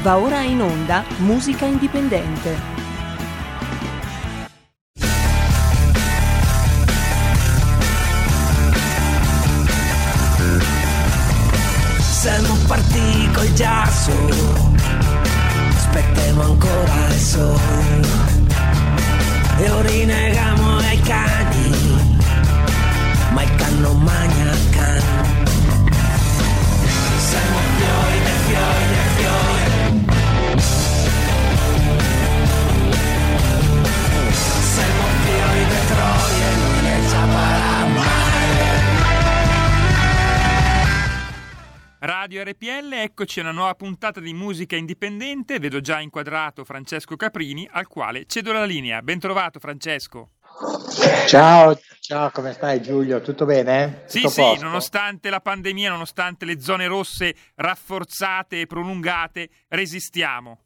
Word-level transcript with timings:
Va 0.00 0.16
ora 0.16 0.42
in 0.42 0.60
onda 0.62 1.04
Musica 1.18 1.64
Indipendente. 1.66 2.56
Siamo 11.98 12.54
partiti 12.66 13.30
col 13.32 13.52
giasso, 13.54 14.12
aspettiamo 15.74 16.42
ancora 16.42 17.06
il 17.08 17.18
sole 17.18 18.08
e 19.58 19.70
ora 19.70 19.88
rinegamo 19.88 20.76
ai 20.76 21.00
cani, 21.00 21.87
Radio 42.00 42.44
RPL, 42.44 42.92
eccoci 42.92 43.40
a 43.40 43.42
una 43.42 43.50
nuova 43.50 43.74
puntata 43.74 44.20
di 44.20 44.32
musica 44.32 44.76
indipendente. 44.76 45.58
Vedo 45.58 45.80
già 45.80 45.98
inquadrato 45.98 46.64
Francesco 46.64 47.16
Caprini, 47.16 47.68
al 47.72 47.88
quale 47.88 48.24
cedo 48.26 48.52
la 48.52 48.64
linea. 48.64 49.02
Ben 49.02 49.18
trovato, 49.18 49.58
Francesco. 49.58 50.30
Ciao, 51.26 51.76
ciao, 52.00 52.30
come 52.30 52.52
stai 52.52 52.80
Giulio? 52.80 53.20
Tutto 53.20 53.44
bene? 53.44 54.04
Sì, 54.06 54.18
Tutto 54.18 54.30
sì, 54.30 54.40
posto? 54.40 54.64
nonostante 54.64 55.28
la 55.28 55.40
pandemia, 55.40 55.90
nonostante 55.90 56.44
le 56.44 56.60
zone 56.60 56.86
rosse 56.86 57.34
rafforzate 57.56 58.60
e 58.60 58.66
prolungate, 58.66 59.48
resistiamo. 59.68 60.60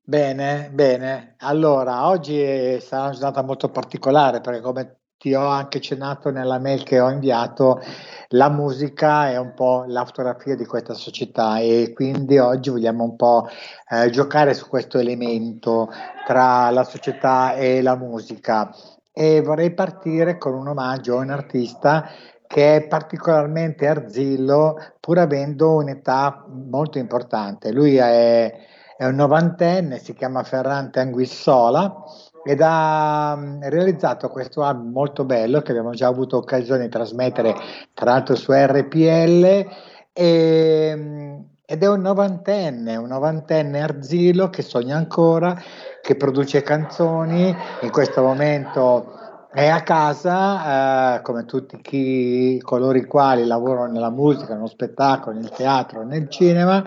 Bene, 0.00 0.70
bene. 0.72 1.34
Allora, 1.38 2.06
oggi 2.06 2.78
sarà 2.80 3.02
una 3.06 3.12
giornata 3.12 3.42
molto 3.42 3.68
particolare 3.68 4.40
perché 4.40 4.60
come 4.60 4.98
ti 5.26 5.34
ho 5.34 5.48
anche 5.48 5.78
accennato 5.78 6.30
nella 6.30 6.60
mail 6.60 6.84
che 6.84 7.00
ho 7.00 7.10
inviato, 7.10 7.80
la 8.28 8.48
musica 8.48 9.28
è 9.28 9.36
un 9.38 9.54
po' 9.54 9.82
la 9.88 10.04
fotografia 10.04 10.54
di 10.54 10.64
questa 10.64 10.94
società 10.94 11.58
e 11.58 11.90
quindi 11.92 12.38
oggi 12.38 12.70
vogliamo 12.70 13.02
un 13.02 13.16
po' 13.16 13.48
eh, 13.88 14.08
giocare 14.10 14.54
su 14.54 14.68
questo 14.68 15.00
elemento 15.00 15.90
tra 16.24 16.70
la 16.70 16.84
società 16.84 17.56
e 17.56 17.82
la 17.82 17.96
musica. 17.96 18.72
E 19.12 19.40
vorrei 19.40 19.74
partire 19.74 20.38
con 20.38 20.54
un 20.54 20.68
omaggio 20.68 21.18
a 21.18 21.22
un 21.22 21.30
artista 21.30 22.08
che 22.46 22.76
è 22.76 22.86
particolarmente 22.86 23.88
arzillo 23.88 24.76
pur 25.00 25.18
avendo 25.18 25.74
un'età 25.74 26.44
molto 26.48 26.98
importante. 26.98 27.72
Lui 27.72 27.96
è, 27.96 28.54
è 28.96 29.04
un 29.04 29.16
novantenne, 29.16 29.98
si 29.98 30.14
chiama 30.14 30.44
Ferrante 30.44 31.00
Anguissola 31.00 32.04
ed 32.46 32.60
ha 32.62 33.34
mm, 33.36 33.62
realizzato 33.62 34.28
questo 34.28 34.62
album 34.62 34.92
molto 34.92 35.24
bello 35.24 35.60
che 35.62 35.72
abbiamo 35.72 35.90
già 35.90 36.06
avuto 36.06 36.36
occasione 36.36 36.84
di 36.84 36.88
trasmettere 36.88 37.54
tra 37.92 38.12
l'altro 38.12 38.36
su 38.36 38.52
RPL 38.52 39.66
e, 40.12 40.94
mm, 40.96 41.38
ed 41.66 41.82
è 41.82 41.88
un 41.88 42.00
novantenne, 42.00 42.94
un 42.94 43.08
novantenne 43.08 43.82
arzillo 43.82 44.48
che 44.48 44.62
sogna 44.62 44.96
ancora, 44.96 45.60
che 46.00 46.14
produce 46.14 46.62
canzoni, 46.62 47.52
in 47.80 47.90
questo 47.90 48.22
momento 48.22 49.12
è 49.52 49.66
a 49.66 49.82
casa, 49.82 51.16
eh, 51.16 51.22
come 51.22 51.44
tutti 51.46 51.80
chi, 51.82 52.60
coloro 52.62 52.96
i 52.96 53.06
quali 53.06 53.44
lavorano 53.44 53.90
nella 53.90 54.10
musica, 54.10 54.54
nello 54.54 54.68
spettacolo, 54.68 55.34
nel 55.36 55.50
teatro, 55.50 56.04
nel 56.04 56.28
cinema, 56.28 56.84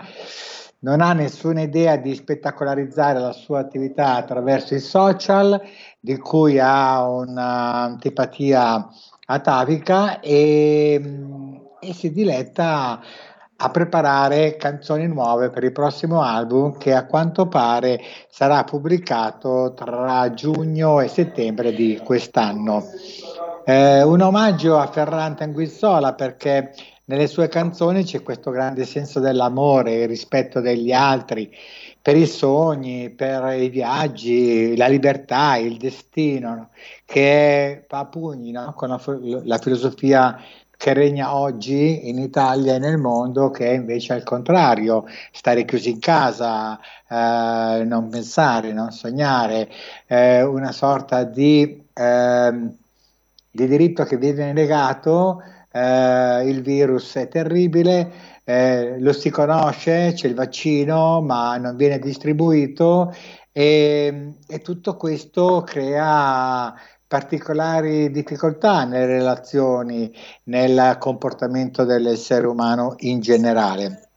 non 0.80 1.00
ha 1.00 1.12
nessuna 1.12 1.62
idea 1.62 1.96
di 1.96 2.14
spettacolarizzare 2.14 3.18
la 3.18 3.32
sua 3.32 3.60
attività 3.60 4.14
attraverso 4.14 4.74
i 4.74 4.80
social, 4.80 5.60
di 5.98 6.16
cui 6.16 6.58
ha 6.58 7.06
un'antipatia 7.08 8.88
atavica 9.26 10.20
e, 10.20 11.00
mm, 11.02 11.56
e 11.80 11.92
si 11.92 12.12
diletta 12.12 13.00
a 13.62 13.70
preparare 13.70 14.56
canzoni 14.56 15.06
nuove 15.06 15.50
per 15.50 15.64
il 15.64 15.72
prossimo 15.72 16.22
album 16.22 16.78
che 16.78 16.94
a 16.94 17.04
quanto 17.04 17.46
pare 17.46 18.00
sarà 18.30 18.64
pubblicato 18.64 19.74
tra 19.74 20.32
giugno 20.32 21.00
e 21.00 21.08
settembre 21.08 21.74
di 21.74 22.00
quest'anno. 22.02 22.82
Eh, 23.66 24.02
un 24.02 24.22
omaggio 24.22 24.78
a 24.78 24.86
Ferrante 24.86 25.44
Anguissola 25.44 26.14
perché 26.14 26.72
nelle 27.10 27.26
sue 27.26 27.48
canzoni 27.48 28.04
c'è 28.04 28.22
questo 28.22 28.52
grande 28.52 28.86
senso 28.86 29.18
dell'amore, 29.18 30.02
il 30.02 30.06
rispetto 30.08 30.60
degli 30.60 30.92
altri, 30.92 31.52
per 32.00 32.16
i 32.16 32.24
sogni, 32.24 33.10
per 33.10 33.60
i 33.60 33.68
viaggi, 33.68 34.76
la 34.76 34.86
libertà, 34.86 35.56
il 35.56 35.76
destino, 35.76 36.54
no? 36.54 36.68
che 37.04 37.84
a 37.88 38.06
pugni 38.06 38.52
no? 38.52 38.72
con 38.76 38.90
la, 38.90 39.00
la 39.42 39.58
filosofia 39.58 40.40
che 40.76 40.94
regna 40.94 41.34
oggi 41.34 42.08
in 42.08 42.18
Italia 42.18 42.76
e 42.76 42.78
nel 42.78 42.96
mondo, 42.96 43.50
che 43.50 43.66
è 43.66 43.74
invece 43.74 44.12
al 44.12 44.22
contrario, 44.22 45.04
stare 45.32 45.64
chiusi 45.64 45.90
in 45.90 45.98
casa, 45.98 46.78
eh, 47.08 47.82
non 47.84 48.08
pensare, 48.08 48.72
non 48.72 48.92
sognare, 48.92 49.68
eh, 50.06 50.42
una 50.42 50.70
sorta 50.70 51.24
di, 51.24 51.82
ehm, 51.92 52.74
di 53.50 53.66
diritto 53.66 54.04
che 54.04 54.16
viene 54.16 54.52
negato, 54.52 55.42
eh, 55.72 56.48
il 56.48 56.62
virus 56.62 57.14
è 57.14 57.28
terribile, 57.28 58.12
eh, 58.44 58.98
lo 58.98 59.12
si 59.12 59.30
conosce, 59.30 60.12
c'è 60.14 60.26
il 60.26 60.34
vaccino, 60.34 61.20
ma 61.20 61.56
non 61.56 61.76
viene 61.76 61.98
distribuito 61.98 63.14
e, 63.52 64.34
e 64.46 64.58
tutto 64.60 64.96
questo 64.96 65.62
crea 65.62 66.74
particolari 67.06 68.10
difficoltà 68.10 68.84
nelle 68.84 69.06
relazioni, 69.06 70.12
nel 70.44 70.96
comportamento 70.98 71.84
dell'essere 71.84 72.46
umano 72.46 72.94
in 72.98 73.20
generale. 73.20 74.08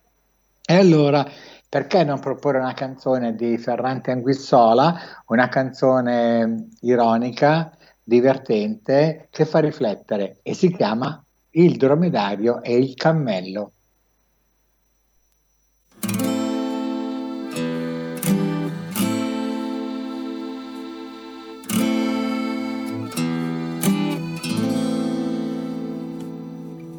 E 0.65 0.75
allora, 0.75 1.25
perché 1.67 2.03
non 2.03 2.19
proporre 2.19 2.59
una 2.59 2.75
canzone 2.75 3.35
di 3.35 3.57
Ferrante 3.57 4.11
Anguissola, 4.11 4.95
una 5.27 5.49
canzone 5.49 6.67
ironica, 6.81 7.75
divertente, 8.03 9.27
che 9.31 9.45
fa 9.45 9.59
riflettere 9.59 10.37
e 10.43 10.53
si 10.53 10.71
chiama 10.71 11.22
Il 11.55 11.77
dromedario 11.77 12.63
e 12.63 12.75
il 12.75 12.95
cammello. 12.95 13.73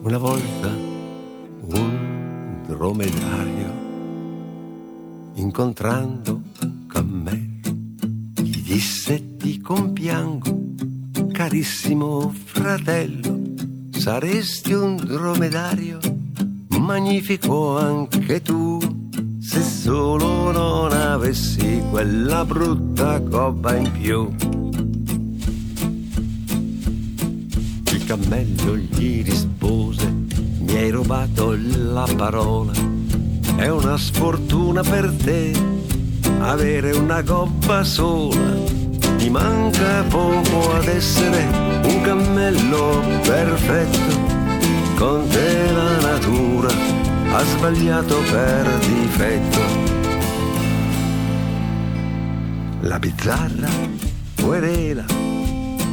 Una 0.02 0.18
volta 0.18 0.68
un 0.68 2.62
dromedario, 2.64 3.72
incontrando 5.34 6.42
un 6.62 6.86
cammello, 6.86 7.70
gli 8.40 8.62
disse 8.62 9.36
ti 9.36 9.60
compiango, 9.60 10.74
carissimo 11.32 12.28
fratello, 12.28 13.43
saresti 14.04 14.74
un 14.74 14.96
dromedario, 14.96 15.98
magnifico 16.78 17.78
anche 17.78 18.42
tu, 18.42 18.78
se 19.40 19.62
solo 19.62 20.52
non 20.52 20.92
avessi 20.92 21.82
quella 21.88 22.44
brutta 22.44 23.18
coppa 23.22 23.74
in 23.76 23.90
più. 23.92 24.30
Il 27.94 28.04
cammello 28.04 28.76
gli 28.76 29.24
rispose, 29.24 30.12
mi 30.58 30.76
hai 30.76 30.90
rubato 30.90 31.56
la 31.56 32.06
parola, 32.14 32.72
è 33.56 33.68
una 33.70 33.96
sfortuna 33.96 34.82
per 34.82 35.14
te 35.14 35.50
avere 36.40 36.90
una 36.92 37.22
gobba 37.22 37.82
sola, 37.84 38.52
ti 39.24 39.30
manca 39.30 40.04
poco 40.10 40.74
ad 40.74 40.86
essere 40.86 41.46
un 41.84 42.00
cammello 42.02 43.00
perfetto, 43.22 44.12
con 44.96 45.26
te 45.28 45.72
la 45.72 45.98
natura 46.00 46.68
ha 47.32 47.42
sbagliato 47.42 48.18
per 48.30 48.68
difetto. 48.80 49.60
La 52.80 52.98
bizzarra 52.98 53.68
querela 54.42 55.06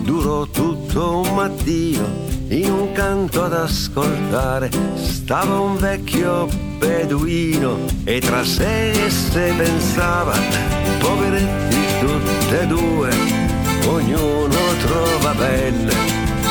durò 0.04 0.45
tutto 0.48 1.19
un 1.19 1.33
mattino 1.33 2.06
in 2.50 2.69
un 2.69 2.92
canto 2.92 3.45
ad 3.45 3.54
ascoltare 3.54 4.69
stava 4.95 5.57
un 5.57 5.78
vecchio 5.78 6.50
beduino 6.80 7.78
e 8.04 8.19
tra 8.19 8.44
sé 8.44 8.92
e 8.92 9.10
sé 9.10 9.54
pensava 9.56 10.33
poveretti 11.00 11.70
tutte 12.01 12.62
e 12.62 12.68
due 12.68 13.09
ognuno 13.88 14.59
trova 14.80 15.33
belle 15.33 15.94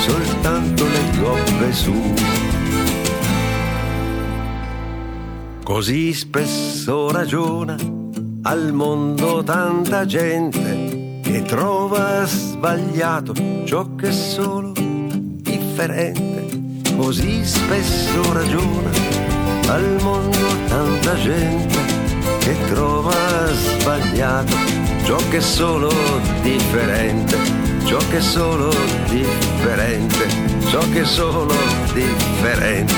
soltanto 0.07 0.85
le 0.85 1.19
gobbe 1.19 1.73
sue 1.73 2.41
Così 5.71 6.13
spesso 6.13 7.13
ragiona 7.13 7.77
al 8.43 8.73
mondo 8.73 9.45
tanta 9.45 10.05
gente 10.05 11.21
che 11.23 11.43
trova 11.43 12.27
sbagliato 12.27 13.33
ciò 13.65 13.95
che 13.95 14.09
è 14.09 14.13
solo 14.13 14.73
differente. 14.75 16.97
Così 16.97 17.45
spesso 17.45 18.33
ragiona 18.33 18.91
al 19.69 19.97
mondo 20.03 20.39
tanta 20.67 21.15
gente 21.15 21.79
che 22.41 22.57
trova 22.69 23.47
sbagliato 23.53 24.80
ciò 25.05 25.17
che 25.29 25.39
è 25.39 25.41
solo 25.41 25.91
differente, 26.43 27.37
ciò 27.85 27.99
che 28.09 28.19
è 28.19 28.21
solo 28.21 28.71
differente, 29.09 30.29
ciò 30.69 30.81
che 30.91 31.01
è 31.01 31.05
solo 31.05 31.53
differente. 31.93 32.95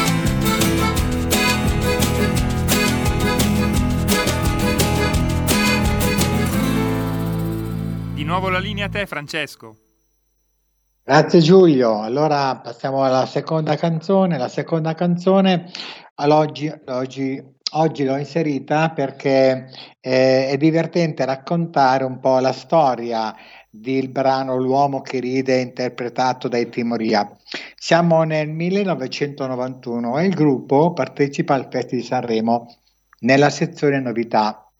Di 8.14 8.25
nuovo 8.25 8.48
la 8.48 8.58
linea 8.58 8.87
a 8.87 8.88
te, 8.88 9.06
Francesco. 9.06 9.76
Grazie 11.05 11.40
Giulio. 11.40 12.00
Allora 12.00 12.60
passiamo 12.60 13.02
alla 13.02 13.26
seconda 13.26 13.75
canzone. 13.75 14.38
La 14.38 14.48
seconda 14.48 14.94
canzone 14.94 15.69
all'oggi, 16.14 16.72
oggi, 16.87 17.43
oggi 17.72 18.04
l'ho 18.04 18.16
inserita 18.16 18.90
perché 18.90 19.69
eh, 20.00 20.48
è 20.48 20.56
divertente 20.56 21.24
raccontare 21.24 22.04
un 22.04 22.19
po' 22.19 22.38
la 22.38 22.52
storia 22.52 23.34
del 23.70 24.08
brano 24.10 24.56
L'uomo 24.56 25.00
che 25.00 25.19
ride 25.20 25.60
interpretato 25.60 26.48
dai 26.48 26.69
Timoria. 26.69 27.34
Siamo 27.76 28.22
nel 28.24 28.48
1991 28.48 30.19
e 30.19 30.26
il 30.26 30.34
gruppo 30.34 30.92
partecipa 30.92 31.54
al 31.54 31.69
Festival 31.70 32.00
di 32.00 32.06
Sanremo 32.06 32.76
nella 33.20 33.48
sezione 33.50 34.00
novità. 34.00 34.70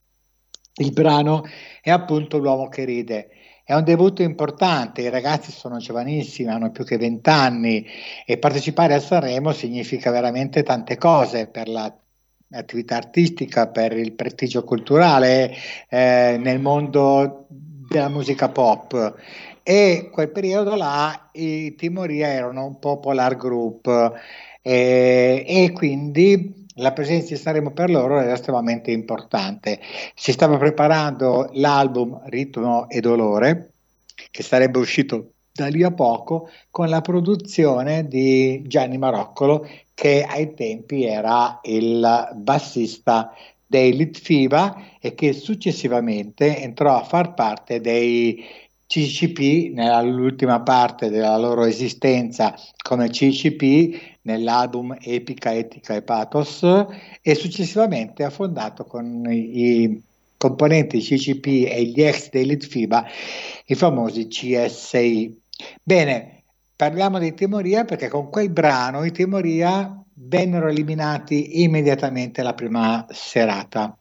Il 0.75 0.93
brano 0.93 1.45
è 1.81 1.91
appunto 1.91 2.39
L'uomo 2.39 2.69
che 2.69 2.85
ride. 2.85 3.29
È 3.65 3.75
un 3.75 3.85
debutto 3.85 4.23
importante, 4.23 5.03
i 5.03 5.09
ragazzi 5.09 5.53
sono 5.53 5.79
giovanissimi, 5.79 6.51
hanno 6.51 6.71
più 6.71 6.85
che 6.85 6.99
vent'anni 6.99 7.87
e 8.27 8.37
partecipare 8.37 8.95
a 8.95 9.01
Sanremo 9.01 9.53
significa 9.53 10.11
veramente 10.11 10.63
tante 10.63 10.99
cose 10.99 11.47
per 11.47 11.69
l'attività 12.53 12.97
artistica, 12.97 13.67
per 13.69 13.97
il 13.97 14.13
prestigio 14.13 14.63
culturale 14.63 15.53
eh, 15.89 16.39
nel 16.39 16.61
mondo 16.61 17.47
della 17.49 18.09
musica 18.09 18.49
pop. 18.49 19.15
E 19.63 20.11
quel 20.13 20.31
periodo 20.31 20.75
là 20.75 21.31
i 21.33 21.75
Timoria 21.77 22.29
erano 22.29 22.67
un 22.67 22.79
popolar 22.79 23.37
group 23.37 23.87
eh, 24.61 25.45
e 25.47 25.73
quindi 25.73 26.67
la 26.77 26.93
presenza 26.93 27.35
di 27.35 27.41
Sanremo 27.41 27.71
per 27.73 27.91
loro 27.91 28.19
era 28.21 28.33
estremamente 28.33 28.91
importante. 28.91 29.81
Si 30.15 30.33
stava 30.33 30.57
preparando 30.57 31.49
l'album 31.53 32.21
Ritmo 32.27 32.89
e 32.89 33.01
Dolore, 33.01 33.73
che 34.31 34.43
sarebbe 34.43 34.79
uscito 34.79 35.33
da 35.53 35.67
lì 35.67 35.83
a 35.83 35.93
poco, 35.93 36.49
con 36.71 36.89
la 36.89 37.03
produzione 37.03 38.09
di 38.09 38.63
Gianni 38.67 38.97
Maroccolo, 38.97 39.69
che 39.95 40.25
ai 40.25 40.55
tempi 40.55 41.05
era 41.05 41.61
il 41.65 42.31
bassista 42.35 43.35
dei 43.67 43.95
Litfiba 43.97 44.77
e 45.01 45.15
che 45.15 45.33
successivamente 45.33 46.59
entrò 46.59 46.99
a 46.99 47.05
far 47.05 47.35
parte 47.35 47.81
dei 47.81 48.45
CCP 48.87 49.73
nell'ultima 49.73 50.61
parte 50.61 51.09
della 51.09 51.39
loro 51.39 51.65
esistenza 51.65 52.55
come 52.83 53.09
CCP 53.09 54.19
nell'album 54.23 54.95
Epica, 55.01 55.55
Etica 55.55 55.95
e 55.95 56.03
Pathos 56.03 56.63
e 57.23 57.35
successivamente 57.35 58.23
ha 58.23 58.29
fondato 58.29 58.85
con 58.85 59.25
i 59.31 60.03
componenti 60.37 60.99
CCP 60.99 61.71
e 61.71 61.85
gli 61.85 62.03
ex 62.03 62.29
dei 62.29 62.45
Litfiba 62.45 63.07
i 63.65 63.75
famosi 63.75 64.27
CSI. 64.27 65.41
Bene, 65.83 66.42
parliamo 66.83 67.21
di 67.21 67.33
Timoria 67.33 67.85
perché 67.85 68.09
con 68.09 68.29
quel 68.29 68.51
brano 68.51 69.05
i 69.05 69.13
Timoria 69.13 70.03
vennero 70.15 70.67
eliminati 70.67 71.63
immediatamente 71.63 72.43
la 72.43 72.55
prima 72.55 73.07
serata. 73.09 73.97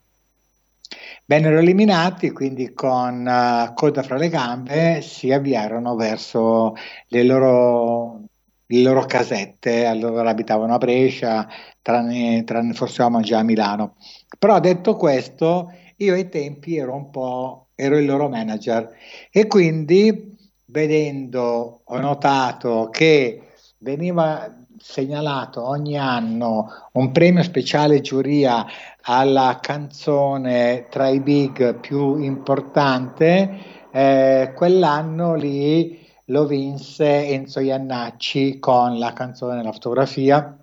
Vennero 1.23 1.59
eliminati, 1.59 2.31
quindi 2.31 2.73
con 2.73 3.23
uh, 3.23 3.71
coda 3.75 4.01
fra 4.01 4.17
le 4.17 4.29
gambe 4.29 5.01
si 5.03 5.31
avviarono 5.31 5.95
verso 5.95 6.73
le 7.09 7.23
loro, 7.23 8.23
le 8.65 8.81
loro 8.81 9.05
casette, 9.05 9.85
allora 9.85 10.31
abitavano 10.31 10.73
a 10.73 10.79
Brescia, 10.79 11.47
tranne, 11.83 12.43
tranne 12.45 12.73
forse 12.73 13.03
Roma 13.03 13.21
già 13.21 13.37
a 13.37 13.43
Milano. 13.43 13.95
Però 14.39 14.59
detto 14.59 14.95
questo, 14.95 15.71
io 15.97 16.15
ai 16.15 16.29
tempi 16.29 16.77
ero 16.77 16.95
un 16.95 17.11
po' 17.11 17.67
ero 17.75 17.97
il 17.99 18.05
loro 18.05 18.27
manager 18.27 18.89
e 19.31 19.45
quindi 19.45 20.30
vedendo 20.71 21.81
ho 21.83 21.99
notato 21.99 22.89
che 22.91 23.49
veniva 23.79 24.55
segnalato 24.79 25.67
ogni 25.67 25.97
anno 25.97 26.71
un 26.93 27.11
premio 27.11 27.43
speciale 27.43 28.01
giuria 28.01 28.65
alla 29.01 29.59
canzone 29.61 30.87
tra 30.89 31.07
i 31.09 31.19
big 31.19 31.75
più 31.75 32.17
importante, 32.17 33.57
eh, 33.91 34.53
quell'anno 34.55 35.35
lì 35.35 35.99
lo 36.25 36.45
vinse 36.45 37.27
Enzo 37.27 37.59
Iannacci 37.59 38.57
con 38.59 38.97
la 38.97 39.13
canzone 39.13 39.61
La 39.61 39.71
fotografia. 39.71 40.57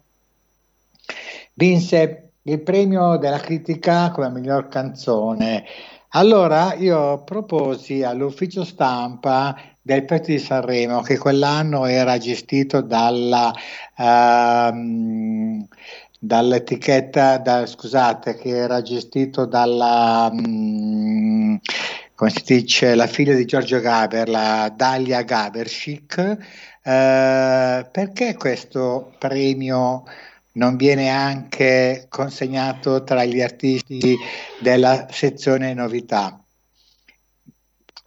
Vinse 1.55 2.31
il 2.43 2.61
premio 2.61 3.19
della 3.19 3.39
critica 3.39 4.11
come 4.11 4.31
miglior 4.31 4.69
canzone. 4.69 5.65
Allora 6.13 6.73
io 6.75 7.23
proposi 7.23 8.03
all'ufficio 8.03 8.65
stampa 8.65 9.55
del 9.89 10.05
Petto 10.05 10.31
di 10.31 10.39
Sanremo, 10.39 11.01
che 11.01 11.17
quell'anno 11.17 11.87
era 11.87 12.19
gestito 12.19 12.83
dalla, 12.83 13.51
uh, 13.97 15.67
dall'etichetta, 16.21 17.39
da, 17.39 17.65
scusate, 17.65 18.37
che 18.37 18.51
era 18.51 18.83
gestito 18.83 19.47
dalla, 19.47 20.29
um, 20.31 21.59
come 22.15 22.31
si 22.31 22.43
dice, 22.45 22.95
la 22.95 23.07
figlia 23.07 23.33
di 23.33 23.47
Giorgio 23.47 23.81
Gaber, 23.81 24.29
la 24.29 24.71
Dalia 24.77 25.23
Gaberschick, 25.23 26.19
uh, 26.19 27.89
perché 27.91 28.35
questo 28.37 29.15
premio 29.19 30.05
non 30.53 30.77
viene 30.77 31.09
anche 31.09 32.09
consegnato 32.11 33.05
tra 33.05 33.25
gli 33.25 33.41
artisti 33.41 34.19
della 34.61 35.07
sezione 35.11 35.73
novità. 35.73 36.39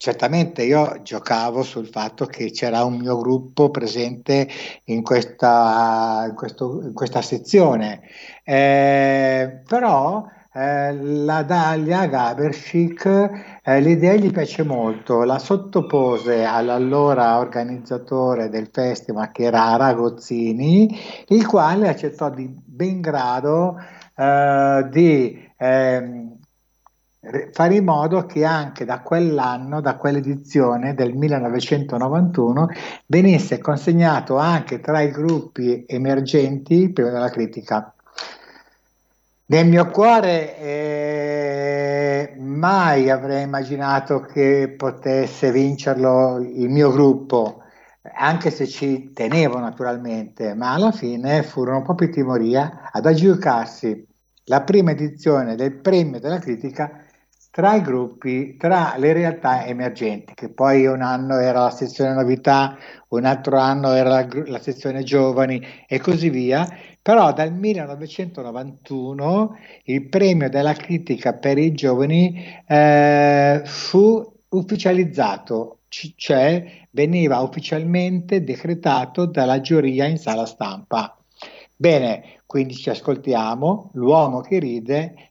Certamente 0.02 0.64
io 0.64 1.00
giocavo 1.04 1.62
sul 1.62 1.86
fatto 1.86 2.26
che 2.26 2.50
c'era 2.50 2.84
un 2.84 2.98
mio 2.98 3.20
gruppo 3.20 3.70
presente 3.70 4.48
in 4.86 5.04
questa, 5.04 6.26
in 6.28 6.34
questo, 6.34 6.82
in 6.82 6.94
questa 6.94 7.22
sezione, 7.22 8.02
eh, 8.44 9.62
però 9.68 10.26
eh, 10.54 10.92
la 10.92 11.44
Dalia 11.44 12.08
Gaberschick 12.08 13.62
eh, 13.64 13.80
l'idea 13.80 14.16
gli 14.16 14.32
piace 14.32 14.64
molto, 14.64 15.22
la 15.24 15.38
sottopose 15.38 16.46
all'allora 16.46 17.38
organizzatore 17.38 18.50
del 18.50 18.70
festival 18.72 19.32
che 19.32 19.44
era 19.44 19.76
Ragozzini, 19.76 20.98
il 21.28 21.46
quale 21.46 21.88
accettò 21.88 22.32
di 22.32 22.48
ben 22.66 23.02
grado 23.02 23.78
eh, 24.16 24.88
di 24.90 25.48
ehm, 25.58 26.40
fare 27.52 27.76
in 27.76 27.84
modo 27.84 28.26
che 28.26 28.44
anche 28.44 28.84
da 28.84 29.02
quell'anno, 29.02 29.80
da 29.80 29.96
quell'edizione 29.96 30.96
del 30.96 31.14
1991, 31.14 32.70
venisse 33.06 33.60
consegnato 33.60 34.38
anche 34.38 34.80
tra 34.80 35.02
i 35.02 35.12
gruppi 35.12 35.86
emergenti 35.88 36.90
prima 36.90 37.10
della 37.10 37.30
critica. 37.30 37.94
Nel 39.46 39.68
mio 39.68 39.90
cuore 39.90 40.58
eh, 40.58 42.34
mai 42.40 43.10
avrei 43.10 43.44
immaginato 43.44 44.22
che 44.22 44.74
potesse 44.76 45.52
vincerlo 45.52 46.38
il 46.40 46.70
mio 46.70 46.90
gruppo, 46.90 47.62
anche 48.16 48.50
se 48.50 48.66
ci 48.66 49.12
tenevo 49.14 49.60
naturalmente, 49.60 50.56
ma 50.56 50.74
alla 50.74 50.92
fine 50.92 51.44
furono 51.44 51.84
proprio 51.84 52.10
Timoria 52.10 52.90
ad 52.92 53.06
aggiudicarsi 53.06 54.08
la 54.46 54.62
prima 54.62 54.92
edizione 54.92 55.56
del 55.56 55.74
premio 55.74 56.20
della 56.20 56.40
critica 56.40 57.06
tra 57.52 57.76
i 57.76 57.82
gruppi, 57.82 58.56
tra 58.56 58.96
le 58.98 59.12
realtà 59.12 59.66
emergenti, 59.66 60.34
che 60.34 60.48
poi 60.50 60.86
un 60.86 61.02
anno 61.02 61.38
era 61.38 61.64
la 61.64 61.70
sezione 61.70 62.14
novità, 62.14 62.78
un 63.10 63.26
altro 63.26 63.58
anno 63.58 63.92
era 63.92 64.10
la, 64.10 64.26
la 64.46 64.60
sezione 64.60 65.04
giovani 65.04 65.62
e 65.86 66.00
così 66.00 66.30
via, 66.30 66.66
però 67.02 67.34
dal 67.34 67.54
1991 67.54 69.58
il 69.86 70.08
premio 70.08 70.50
della 70.50 70.74
critica 70.74 71.34
per 71.34 71.58
i 71.58 71.74
giovani 71.74 72.42
eh, 72.66 73.62
fu 73.66 74.34
ufficializzato, 74.50 75.80
cioè 76.16 76.86
veniva 76.92 77.42
ufficialmente 77.42 78.44
decretato 78.46 79.26
dalla 79.26 79.60
giuria 79.60 80.06
in 80.06 80.18
sala 80.18 80.46
stampa. 80.46 81.18
Bene, 81.76 82.40
quindi 82.46 82.76
ci 82.76 82.90
ascoltiamo 82.90 83.90
L'uomo 83.94 84.42
che 84.42 84.60
ride 84.60 85.31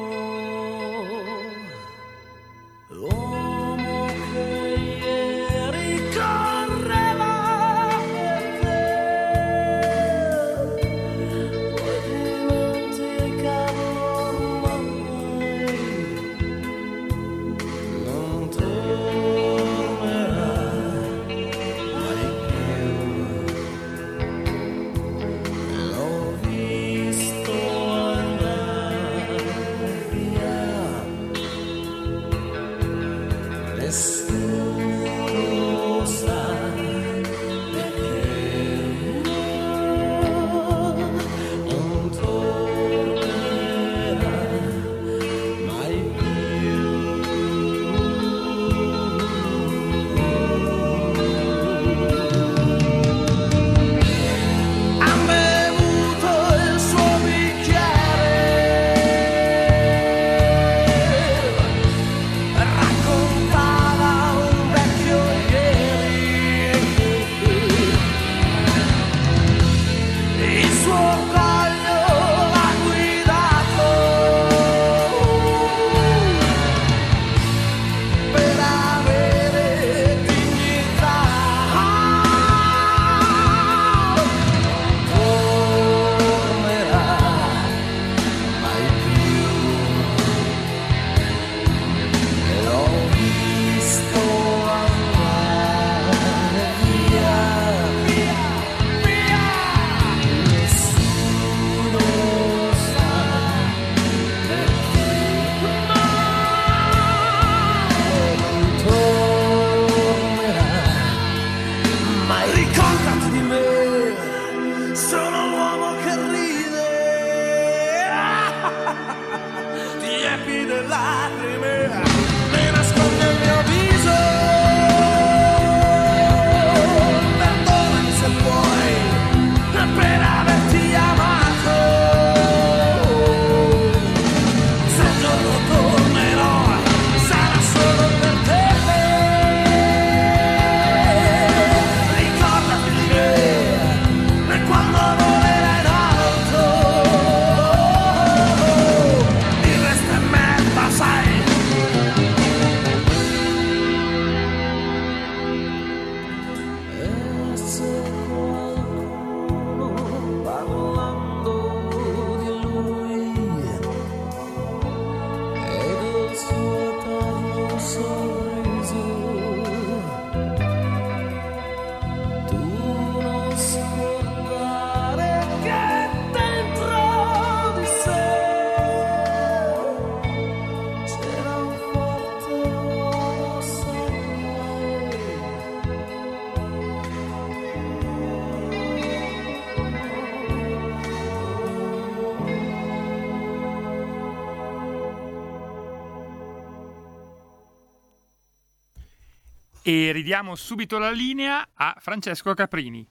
ridiamo 200.11 200.55
subito 200.55 200.97
la 200.97 201.11
linea 201.11 201.67
a 201.73 201.95
Francesco 201.99 202.53
Caprini. 202.53 203.07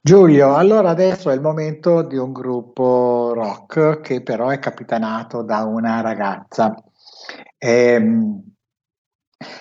Giulio, 0.00 0.54
allora 0.54 0.90
adesso 0.90 1.30
è 1.30 1.34
il 1.34 1.40
momento 1.40 2.02
di 2.02 2.16
un 2.16 2.32
gruppo 2.32 3.32
rock 3.34 4.00
che 4.00 4.22
però 4.22 4.50
è 4.50 4.58
capitanato 4.58 5.42
da 5.42 5.64
una 5.64 6.00
ragazza. 6.00 6.74
È, 7.58 7.66
ehm, 7.66 8.40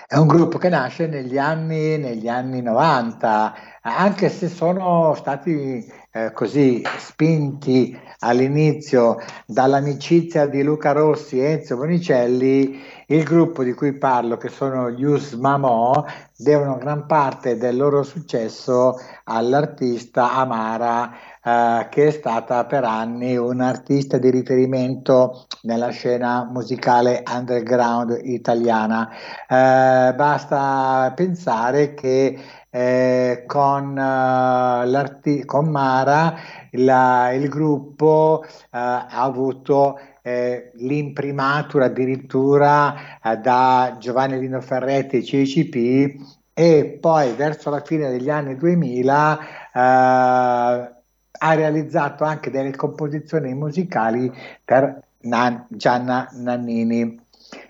è 0.08 0.16
un 0.18 0.28
gruppo 0.28 0.58
che 0.58 0.70
nasce 0.70 1.08
negli 1.08 1.38
anni, 1.38 1.98
negli 1.98 2.28
anni 2.28 2.62
90, 2.62 3.56
anche 3.82 4.30
se 4.30 4.48
sono 4.48 5.14
stati 5.16 5.86
eh, 6.12 6.32
così 6.32 6.82
spinti 6.98 8.00
all'inizio 8.20 9.18
dall'amicizia 9.46 10.46
di 10.46 10.64
Luca 10.64 10.92
Rossi 10.94 11.40
e 11.40 11.52
Enzo 11.52 11.76
Bonicelli, 11.76 12.80
il 13.08 13.24
gruppo 13.24 13.64
di 13.64 13.74
cui 13.74 13.94
parlo, 13.94 14.38
che 14.38 14.50
sono 14.50 14.90
gli 14.90 15.04
Us 15.04 15.34
Mamò, 15.34 16.06
devono 16.36 16.78
gran 16.78 17.06
parte 17.06 17.58
del 17.58 17.78
loro 17.78 18.04
successo 18.04 19.00
all'artista 19.26 20.34
Amara, 20.34 21.12
eh, 21.46 21.88
che 21.90 22.08
è 22.08 22.12
stata 22.12 22.66
per 22.66 22.84
anni 22.84 23.38
un'artista 23.38 24.18
di 24.18 24.32
riferimento 24.32 25.46
nella 25.62 25.90
scena 25.90 26.48
musicale 26.50 27.24
underground 27.30 28.20
italiana. 28.24 29.10
Eh, 29.48 30.14
basta 30.16 31.14
pensare 31.16 31.94
che 31.94 32.40
eh, 32.70 33.44
con, 33.48 33.92
uh, 33.98 35.46
con, 35.46 35.70
Mara 35.70 36.36
la, 36.72 37.32
il 37.32 37.48
gruppo 37.48 38.44
uh, 38.44 38.48
ha 38.72 39.08
avuto 39.08 39.98
eh, 40.26 40.72
l'imprimatura 40.78 41.86
addirittura 41.86 43.20
eh, 43.24 43.38
da 43.38 43.96
Giovanni 44.00 44.40
Lino 44.40 44.60
Ferretti 44.60 45.18
e 45.18 45.22
CCP 45.22 46.44
e 46.52 46.98
poi 47.00 47.34
verso 47.34 47.70
la 47.70 47.82
fine 47.82 48.10
degli 48.10 48.30
anni 48.32 48.56
2000 48.56 49.40
eh, 49.72 50.95
ha 51.38 51.54
realizzato 51.54 52.24
anche 52.24 52.50
delle 52.52 52.76
composizioni 52.76 53.54
musicali 53.54 54.32
per 54.64 55.02
Nan- 55.22 55.66
Gianna 55.70 56.30
Nannini. 56.34 57.24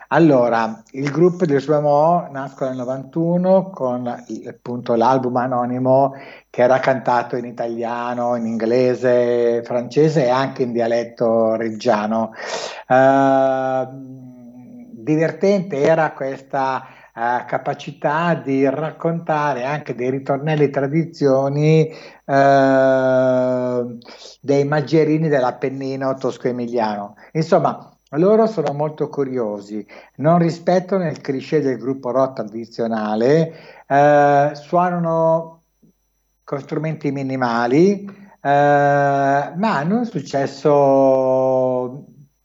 Allora, 0.10 0.84
il 0.92 1.10
gruppo 1.10 1.46
di 1.46 1.60
Suamo 1.60 2.28
nasce 2.32 2.66
nel 2.66 2.76
91 2.78 3.70
con 3.72 4.08
appunto 4.08 4.94
l'album 4.94 5.36
anonimo 5.36 6.14
che 6.50 6.62
era 6.62 6.80
cantato 6.80 7.36
in 7.36 7.46
italiano, 7.46 8.36
in 8.36 8.46
inglese, 8.46 9.64
francese 9.64 10.26
e 10.26 10.30
anche 10.30 10.64
in 10.64 10.72
dialetto 10.72 11.56
reggiano. 11.56 12.34
Uh, 12.88 13.88
divertente 14.92 15.82
era 15.82 16.12
questa 16.12 16.86
capacità 17.46 18.36
di 18.36 18.70
raccontare 18.70 19.64
anche 19.64 19.96
dei 19.96 20.10
ritornelli 20.10 20.70
tradizioni 20.70 21.90
uh, 22.26 23.98
dei 24.42 24.66
maggerini 24.66 25.30
dell'Appennino 25.30 26.14
tosco-emiliano. 26.16 27.16
Insomma, 27.32 27.96
loro 28.18 28.48
sono 28.48 28.74
molto 28.74 29.10
curiosi, 29.10 29.86
non 30.18 30.40
rispettano 30.40 31.08
il 31.08 31.22
cliché 31.22 31.62
del 31.62 31.78
gruppo 31.78 32.12
rock 32.12 32.36
tradizionale, 32.36 33.54
eh, 33.88 34.52
suonano 34.54 35.64
con 36.44 36.60
strumenti 36.60 37.12
minimali, 37.12 38.06
eh, 38.06 38.12
ma 38.42 39.78
hanno 39.78 39.98
un 39.98 40.06
successo 40.06 41.25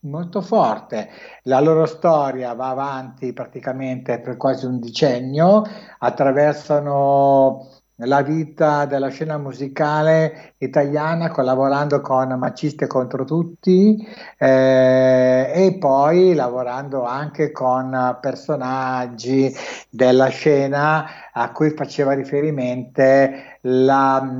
molto 0.01 0.41
forte. 0.41 1.09
La 1.45 1.61
loro 1.61 1.87
storia 1.87 2.55
va 2.55 2.69
avanti 2.69 3.33
praticamente 3.33 4.21
per 4.21 4.37
quasi 4.37 4.67
un 4.67 4.81
decennio, 4.81 5.63
attraversano 5.99 7.69
la 8.05 8.23
vita 8.23 8.87
della 8.87 9.09
scena 9.09 9.37
musicale 9.37 10.55
italiana 10.59 11.31
collaborando 11.31 12.01
con 12.01 12.29
Maciste 12.39 12.87
contro 12.87 13.25
tutti 13.25 13.97
eh, 14.39 15.51
e 15.55 15.77
poi 15.79 16.35
lavorando 16.35 17.05
anche 17.05 17.53
con 17.53 18.17
personaggi 18.21 19.55
della 19.91 20.29
scena 20.29 21.31
a 21.33 21.53
cui 21.53 21.71
faceva 21.71 22.13
riferimento 22.13 23.03
la, 23.63 24.33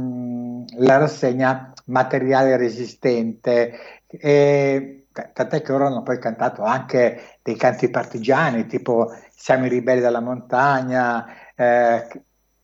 la 0.79 0.97
rassegna 0.97 1.73
materiale 1.87 2.57
resistente. 2.57 3.73
E, 4.07 5.00
tant'è 5.13 5.63
che 5.63 5.73
loro 5.73 5.87
hanno 5.87 6.03
poi 6.03 6.19
cantato 6.19 6.63
anche 6.63 7.39
dei 7.43 7.57
canti 7.57 7.89
partigiani 7.91 8.67
tipo 8.67 9.13
Siamo 9.35 9.67
i 9.67 9.69
ribelli 9.71 10.01
della 10.01 10.21
montagna, 10.21 11.27
eh, 11.55 12.07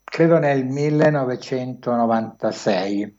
credo 0.05 0.39
nel 0.39 0.65
1996. 0.67 3.19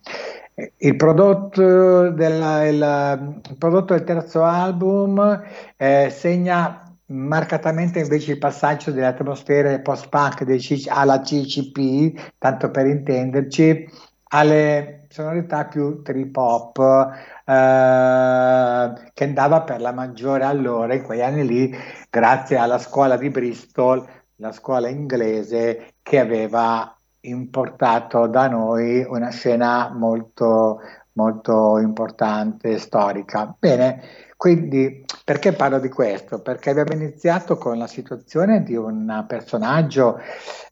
Il 0.77 0.95
prodotto, 0.95 2.11
della, 2.11 2.67
il, 2.67 3.41
il 3.49 3.57
prodotto 3.57 3.93
del 3.95 4.03
terzo 4.03 4.43
album 4.43 5.43
eh, 5.75 6.09
segna 6.11 6.87
marcatamente 7.07 7.99
invece 7.99 8.33
il 8.33 8.37
passaggio 8.37 8.91
delle 8.91 9.07
atmosfere 9.07 9.81
post-punk 9.81 10.45
alla 10.87 11.21
CCP, 11.21 12.33
tanto 12.37 12.69
per 12.71 12.85
intenderci, 12.85 13.89
alle 14.29 15.05
sonorità 15.09 15.65
più 15.65 16.01
trip 16.01 16.35
hop 16.35 17.09
eh, 17.47 19.11
che 19.13 19.23
andava 19.23 19.61
per 19.61 19.79
la 19.79 19.93
maggiore 19.93 20.43
allora 20.43 20.93
in 20.93 21.03
quegli 21.03 21.21
anni 21.21 21.47
lì 21.47 21.73
grazie 22.09 22.57
alla 22.57 22.77
scuola 22.77 23.15
di 23.15 23.29
Bristol 23.29 24.05
la 24.35 24.51
scuola 24.51 24.89
inglese 24.89 25.93
che 26.01 26.19
aveva 26.19 26.93
importato 27.21 28.27
da 28.27 28.47
noi 28.47 29.03
una 29.07 29.29
scena 29.29 29.89
molto, 29.93 30.79
molto 31.13 31.77
importante, 31.79 32.77
storica. 32.77 33.55
Bene, 33.57 34.01
quindi 34.35 35.03
perché 35.23 35.53
parlo 35.53 35.79
di 35.79 35.89
questo? 35.89 36.41
Perché 36.41 36.69
abbiamo 36.69 36.93
iniziato 36.93 37.57
con 37.57 37.77
la 37.77 37.87
situazione 37.87 38.63
di 38.63 38.75
un 38.75 39.25
personaggio 39.27 40.19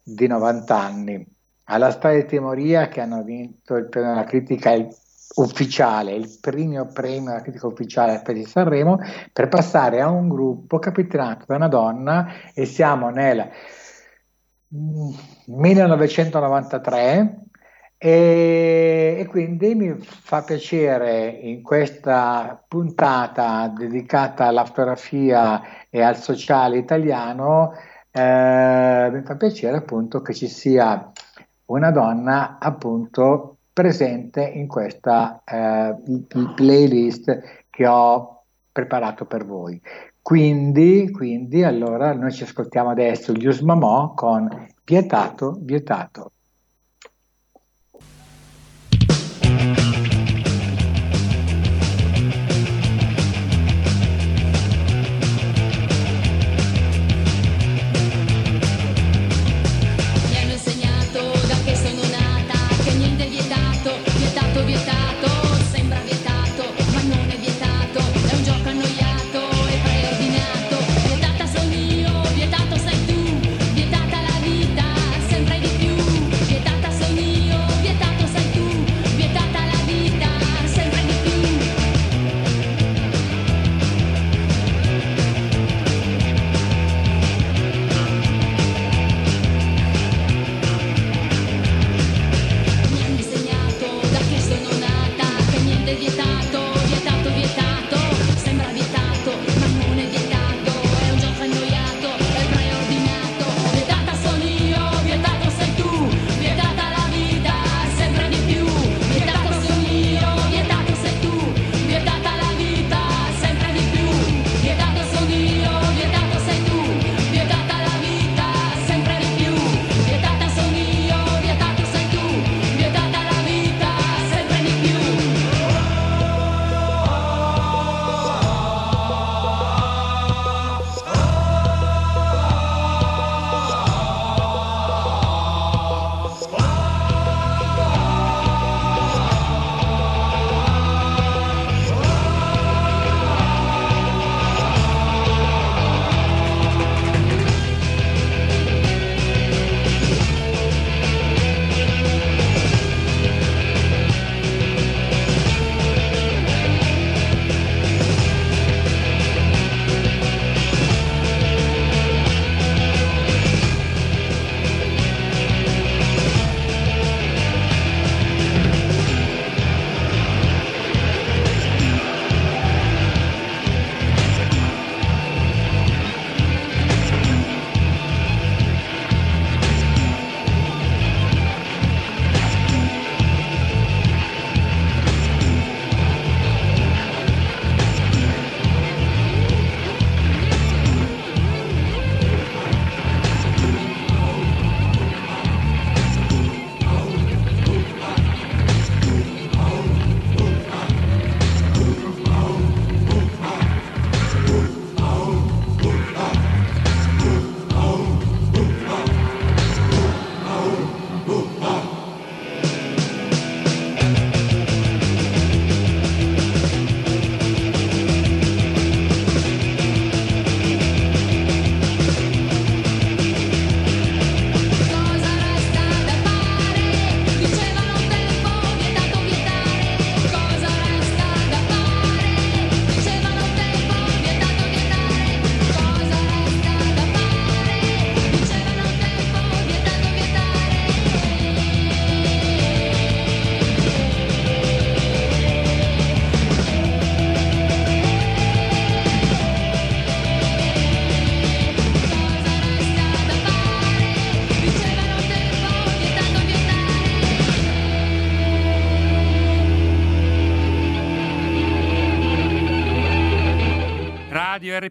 di 0.03 0.27
90 0.27 0.77
anni, 0.79 1.25
alla 1.65 1.91
storia 1.91 2.21
di 2.21 2.27
Timoria 2.27 2.87
che 2.87 3.01
hanno 3.01 3.23
vinto 3.23 3.75
il 3.75 3.89
premio 3.89 4.11
della 4.11 4.25
critica 4.25 4.71
ufficiale, 5.35 6.13
il 6.13 6.37
primo 6.39 6.85
premio 6.87 7.31
della 7.31 7.41
critica 7.41 7.67
ufficiale 7.67 8.21
per 8.23 8.37
il 8.37 8.47
Sanremo, 8.47 8.99
per 9.33 9.47
passare 9.47 10.01
a 10.01 10.09
un 10.09 10.29
gruppo 10.29 10.79
capitanato 10.79 11.45
da 11.47 11.55
una 11.55 11.67
donna 11.67 12.27
e 12.53 12.65
siamo 12.65 13.09
nel 13.09 13.49
1993 14.67 17.39
e, 17.97 19.15
e, 19.19 19.25
quindi 19.27 19.73
mi 19.73 19.95
fa 19.99 20.43
piacere 20.43 21.27
in 21.27 21.63
questa 21.63 22.61
puntata 22.67 23.67
dedicata 23.69 24.47
alla 24.47 24.65
fotografia 24.65 25.61
e 25.89 26.01
al 26.01 26.17
sociale 26.17 26.77
italiano, 26.77 27.71
eh, 28.11 29.09
mi 29.11 29.21
fa 29.23 29.35
piacere 29.37 29.77
appunto 29.77 30.21
che 30.21 30.33
ci 30.33 30.47
sia 30.47 31.11
una 31.65 31.91
donna 31.91 32.57
appunto 32.59 33.54
presente 33.75 34.41
in 34.41 34.67
questa 34.67 35.43
eh, 35.43 35.95
playlist 36.55 37.41
che 37.69 37.85
ho 37.85 38.43
preparato 38.71 39.25
per 39.25 39.45
voi. 39.45 39.81
Quindi, 40.21 41.11
quindi, 41.11 41.61
allora 41.61 42.13
noi 42.13 42.31
ci 42.31 42.43
ascoltiamo 42.43 42.89
adesso 42.89 43.33
gli 43.33 43.45
Usmamò 43.45 44.13
con 44.13 44.47
Vietato, 44.85 45.57
Vietato. 45.59 46.31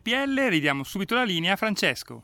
RPL 0.05 0.49
ridiamo 0.51 0.85
subito 0.85 1.15
la 1.15 1.25
linea 1.25 1.55
a 1.55 1.57
Francesco. 1.57 2.23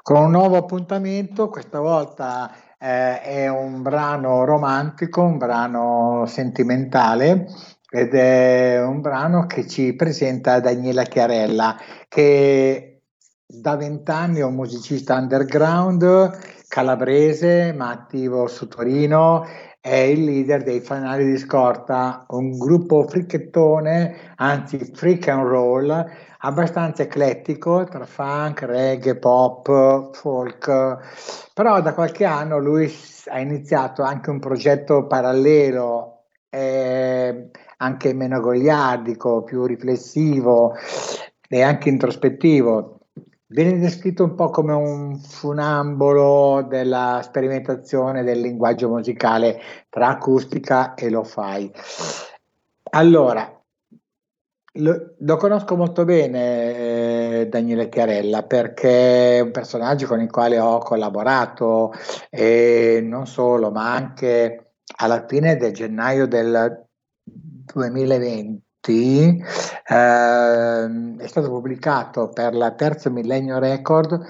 Con 0.00 0.22
un 0.22 0.30
nuovo 0.30 0.56
appuntamento, 0.56 1.48
questa 1.48 1.80
volta 1.80 2.50
eh, 2.78 3.20
è 3.20 3.48
un 3.48 3.82
brano 3.82 4.44
romantico, 4.44 5.22
un 5.22 5.38
brano 5.38 6.24
sentimentale 6.26 7.46
ed 7.90 8.14
è 8.14 8.80
un 8.84 9.00
brano 9.00 9.46
che 9.46 9.66
ci 9.66 9.94
presenta 9.94 10.60
Daniela 10.60 11.02
Chiarella 11.02 11.76
che 12.06 13.02
da 13.44 13.76
vent'anni 13.76 14.38
è 14.38 14.44
un 14.44 14.54
musicista 14.54 15.16
underground 15.16 16.66
calabrese 16.68 17.72
ma 17.72 17.90
attivo 17.90 18.46
su 18.46 18.68
Torino 18.68 19.44
è 19.80 19.96
il 19.96 20.24
leader 20.24 20.62
dei 20.62 20.80
Fanali 20.80 21.24
di 21.24 21.38
Scorta, 21.38 22.26
un 22.28 22.58
gruppo 22.58 23.06
fricchettone, 23.08 24.34
anzi 24.36 24.78
freak 24.92 25.28
and 25.28 25.46
roll, 25.46 26.06
abbastanza 26.38 27.02
eclettico 27.02 27.84
tra 27.84 28.06
funk, 28.06 28.62
reggae, 28.62 29.16
pop, 29.16 30.14
folk, 30.14 31.50
però 31.52 31.80
da 31.80 31.94
qualche 31.94 32.24
anno 32.24 32.58
lui 32.58 32.92
ha 33.26 33.40
iniziato 33.40 34.02
anche 34.02 34.30
un 34.30 34.38
progetto 34.38 35.06
parallelo, 35.06 36.24
eh, 36.50 37.50
anche 37.78 38.12
meno 38.14 38.40
goliardico, 38.40 39.42
più 39.42 39.64
riflessivo 39.64 40.74
e 41.48 41.62
anche 41.62 41.88
introspettivo 41.88 42.98
Viene 43.50 43.78
descritto 43.78 44.24
un 44.24 44.34
po' 44.34 44.50
come 44.50 44.74
un 44.74 45.16
funambolo 45.16 46.66
della 46.68 47.20
sperimentazione 47.22 48.22
del 48.22 48.40
linguaggio 48.40 48.90
musicale 48.90 49.58
tra 49.88 50.08
acustica 50.08 50.92
e 50.92 51.08
lo 51.08 51.24
fai. 51.24 51.72
Allora, 52.90 53.57
lo, 54.78 55.14
lo, 55.18 55.36
conosco 55.36 55.76
molto 55.76 56.04
bene 56.04 57.40
eh, 57.40 57.46
Daniele 57.48 57.88
Chiarella 57.88 58.42
perché 58.42 59.38
è 59.38 59.40
un 59.40 59.50
personaggio 59.50 60.06
con 60.06 60.20
il 60.20 60.30
quale 60.30 60.58
ho 60.58 60.78
collaborato 60.78 61.92
e 62.30 63.00
non 63.02 63.26
solo, 63.26 63.70
ma 63.70 63.94
anche 63.94 64.72
alla 64.96 65.24
fine 65.26 65.56
del 65.56 65.72
gennaio 65.72 66.26
del 66.26 66.86
2020 67.22 69.44
eh, 69.86 71.14
è 71.18 71.26
stato 71.26 71.48
pubblicato 71.48 72.30
per 72.30 72.54
la 72.54 72.72
terza 72.72 73.10
Millennio 73.10 73.58
Record 73.58 74.26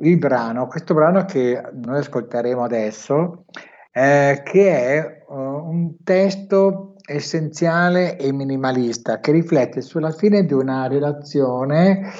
il 0.00 0.18
brano, 0.18 0.66
questo 0.66 0.94
brano 0.94 1.24
che 1.24 1.60
noi 1.72 1.98
ascolteremo 1.98 2.62
adesso, 2.62 3.46
eh, 3.90 4.42
che 4.44 4.70
è 4.70 5.24
uh, 5.26 5.34
un 5.34 5.96
testo 6.04 6.94
essenziale 7.08 8.18
e 8.18 8.32
minimalista 8.32 9.18
che 9.18 9.32
riflette 9.32 9.80
sulla 9.80 10.10
fine 10.12 10.44
di 10.44 10.52
una 10.52 10.86
relazione. 10.86 12.12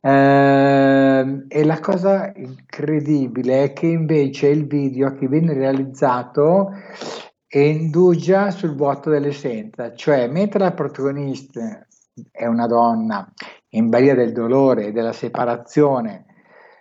Eh, 0.00 1.44
e 1.48 1.64
la 1.64 1.80
cosa 1.80 2.32
incredibile 2.34 3.64
è 3.64 3.72
che 3.72 3.86
invece 3.86 4.48
il 4.48 4.66
video 4.66 5.14
che 5.14 5.28
viene 5.28 5.54
realizzato 5.54 6.70
indugia 7.48 8.50
sul 8.50 8.74
vuoto 8.74 9.10
dell'essenza, 9.10 9.94
cioè 9.94 10.26
mentre 10.26 10.58
la 10.58 10.72
protagonista 10.72 11.86
è 12.30 12.46
una 12.46 12.66
donna 12.66 13.32
in 13.70 13.88
balia 13.88 14.14
del 14.14 14.32
dolore 14.32 14.86
e 14.86 14.92
della 14.92 15.12
separazione 15.12 16.26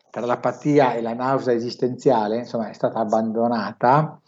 tra 0.09 0.25
l'apatia 0.25 0.93
e 0.93 1.01
la 1.01 1.13
nausea 1.13 1.53
esistenziale, 1.53 2.37
insomma 2.37 2.69
è 2.69 2.73
stata 2.73 2.99
abbandonata, 2.99 4.21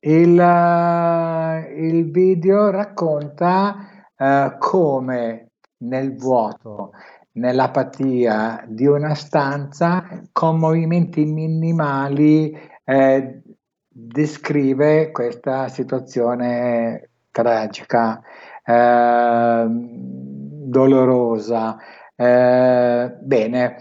il, 0.00 1.64
il 1.76 2.10
video 2.10 2.70
racconta 2.70 3.76
uh, 4.16 4.58
come 4.58 5.50
nel 5.78 6.16
vuoto, 6.16 6.92
nell'apatia 7.32 8.64
di 8.66 8.86
una 8.86 9.14
stanza, 9.14 10.04
con 10.32 10.58
movimenti 10.58 11.24
minimali 11.24 12.56
eh, 12.84 13.42
descrive 13.88 15.10
questa 15.10 15.68
situazione 15.68 17.10
tragica, 17.30 18.22
eh, 18.64 19.66
dolorosa. 20.66 21.76
Eh, 22.14 23.16
bene, 23.20 23.80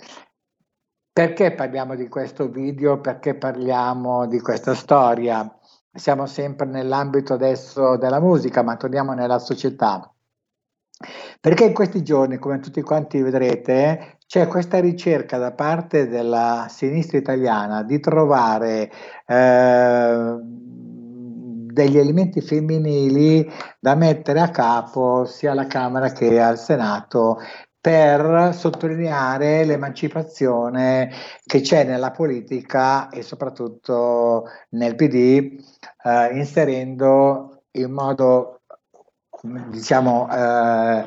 perché 1.13 1.53
parliamo 1.53 1.95
di 1.95 2.09
questo 2.09 2.49
video? 2.49 2.99
Perché 2.99 3.35
parliamo 3.35 4.27
di 4.27 4.39
questa 4.41 4.73
storia? 4.73 5.54
Siamo 5.95 6.25
sempre 6.25 6.67
nell'ambito 6.67 7.33
adesso 7.33 7.97
della 7.97 8.19
musica, 8.19 8.61
ma 8.61 8.75
torniamo 8.75 9.13
nella 9.13 9.39
società. 9.39 10.09
Perché 11.39 11.65
in 11.65 11.73
questi 11.73 12.03
giorni, 12.03 12.37
come 12.37 12.59
tutti 12.59 12.81
quanti 12.81 13.21
vedrete, 13.21 14.17
c'è 14.27 14.47
questa 14.47 14.79
ricerca 14.79 15.37
da 15.37 15.51
parte 15.51 16.07
della 16.07 16.67
sinistra 16.69 17.17
italiana 17.17 17.83
di 17.83 17.99
trovare 17.99 18.91
eh, 19.25 20.37
degli 21.75 21.97
elementi 21.97 22.41
femminili 22.41 23.49
da 23.79 23.95
mettere 23.95 24.39
a 24.39 24.49
capo 24.49 25.25
sia 25.25 25.51
alla 25.51 25.67
Camera 25.67 26.11
che 26.11 26.41
al 26.41 26.57
Senato 26.57 27.37
per 27.85 28.55
sottolineare 28.55 29.63
l'emancipazione 29.63 31.11
che 31.45 31.61
c'è 31.61 31.83
nella 31.83 32.09
politica 32.09 33.09
e 33.09 33.21
soprattutto 33.21 34.45
nel 34.69 34.95
PD, 34.95 35.63
eh, 36.03 36.29
inserendo 36.35 37.65
in 37.73 37.91
modo 37.91 38.61
diciamo 39.69 40.27
eh, 40.31 41.05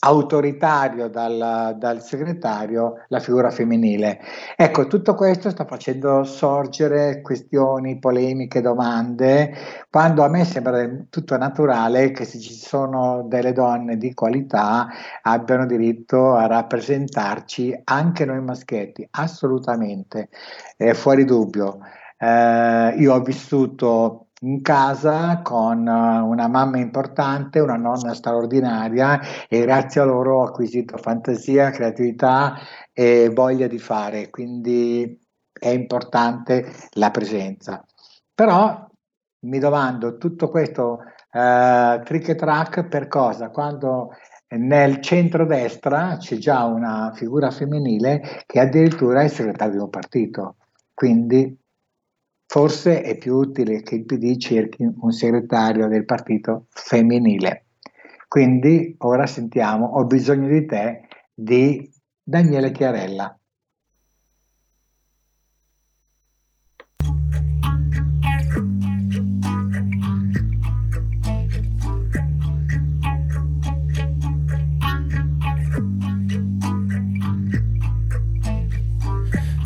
autoritario 0.00 1.08
dal, 1.08 1.76
dal, 1.78 2.02
segretario 2.02 3.04
la 3.08 3.20
figura 3.20 3.50
femminile. 3.50 4.20
Ecco, 4.56 4.86
tutto 4.86 5.14
questo 5.14 5.50
sta 5.50 5.64
facendo 5.64 6.24
sorgere 6.24 7.20
questioni, 7.22 7.98
polemiche, 7.98 8.60
domande, 8.60 9.54
quando 9.90 10.24
a 10.24 10.28
me 10.28 10.44
sembra 10.44 10.88
tutto 11.08 11.36
naturale 11.36 12.10
che 12.10 12.24
se 12.24 12.38
ci 12.38 12.54
sono 12.54 13.24
delle 13.28 13.52
donne 13.52 13.96
di 13.96 14.12
qualità 14.14 14.88
abbiano 15.22 15.66
diritto 15.66 16.34
a 16.34 16.46
rappresentarci 16.46 17.80
anche 17.84 18.24
noi 18.24 18.42
maschietti, 18.42 19.06
assolutamente, 19.12 20.28
eh, 20.76 20.94
fuori 20.94 21.24
dubbio. 21.24 21.78
Eh, 22.18 22.94
io 22.98 23.14
ho 23.14 23.20
vissuto 23.20 24.26
in 24.42 24.60
casa 24.62 25.40
con 25.42 25.86
eh, 25.86 26.20
una 26.20 26.48
mamma 26.48 26.78
importante, 26.78 27.60
una 27.60 27.76
nonna 27.76 28.14
straordinaria 28.14 29.20
e 29.48 29.60
grazie 29.60 30.00
a 30.00 30.04
loro 30.04 30.40
ho 30.40 30.44
acquisito 30.44 30.96
fantasia, 30.96 31.70
creatività 31.70 32.56
e 32.92 33.30
voglia 33.32 33.66
di 33.66 33.78
fare, 33.78 34.30
quindi 34.30 35.18
è 35.52 35.68
importante 35.68 36.72
la 36.92 37.10
presenza. 37.10 37.84
Però 38.34 38.86
mi 39.40 39.58
domando 39.58 40.16
tutto 40.16 40.48
questo 40.48 40.98
uh, 41.32 42.02
trick 42.02 42.28
e 42.28 42.34
track 42.34 42.88
per 42.88 43.08
cosa? 43.08 43.50
Quando 43.50 44.10
nel 44.56 45.00
centro-destra 45.00 46.16
c'è 46.18 46.36
già 46.36 46.64
una 46.64 47.12
figura 47.14 47.50
femminile 47.50 48.42
che 48.46 48.60
addirittura 48.60 49.22
è 49.22 49.28
segretario 49.28 49.74
di 49.74 49.80
un 49.80 49.90
partito, 49.90 50.56
quindi 50.94 51.58
Forse 52.52 53.00
è 53.00 53.16
più 53.16 53.36
utile 53.36 53.80
che 53.80 53.94
il 53.94 54.04
PD 54.04 54.36
cerchi 54.36 54.84
un 54.84 55.10
segretario 55.10 55.88
del 55.88 56.04
partito 56.04 56.66
femminile. 56.68 57.64
Quindi 58.28 58.94
ora 58.98 59.26
sentiamo 59.26 59.86
Ho 59.86 60.04
bisogno 60.04 60.48
di 60.48 60.66
te 60.66 61.08
di 61.32 61.90
Daniele 62.22 62.70
Chiarella. 62.70 63.38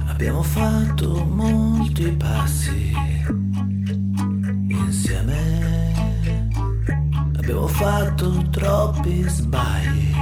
Abbiamo 0.07 0.42
fatto 0.44 1.25
molti 1.96 2.16
passi 2.16 2.92
insieme. 4.68 5.94
Abbiamo 7.38 7.66
fatto 7.68 8.48
troppi 8.50 9.22
sbagli 9.26 10.14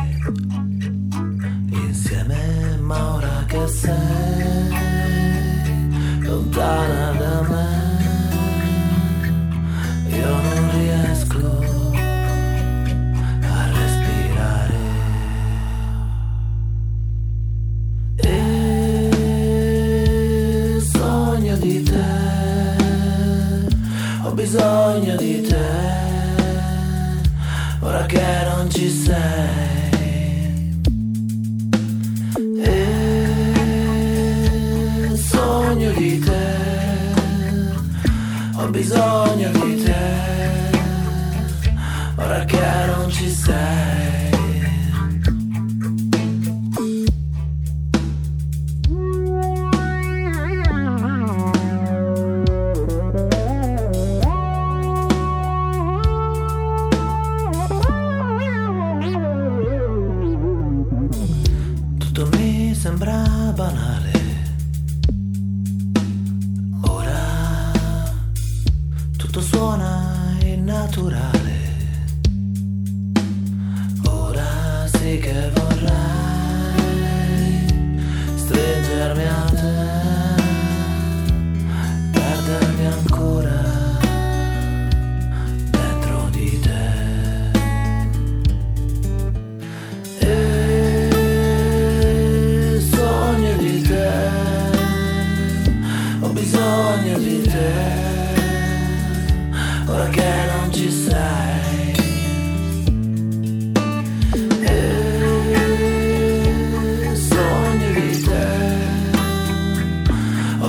insieme, 1.70 2.76
ma 2.80 3.14
ora 3.14 3.44
che 3.46 3.66
sei 3.66 4.83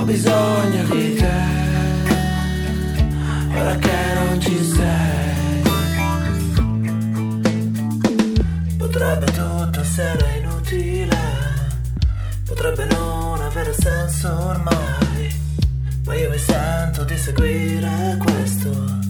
bisogno 0.06 0.84
di 0.84 1.14
te, 1.14 1.38
ora 3.54 3.74
che 3.76 4.14
non 4.14 4.40
ci 4.40 4.64
sei. 4.64 5.62
Potrebbe 8.78 9.26
tutto 9.26 9.80
essere 9.80 10.38
inutile, 10.38 11.18
potrebbe 12.44 12.84
non 12.86 13.40
avere 13.40 13.74
senso 13.74 14.28
ormai, 14.28 15.34
ma 16.04 16.14
io 16.14 16.30
mi 16.30 16.38
sento 16.38 17.02
di 17.02 17.16
seguire 17.16 18.16
questo 18.22 19.05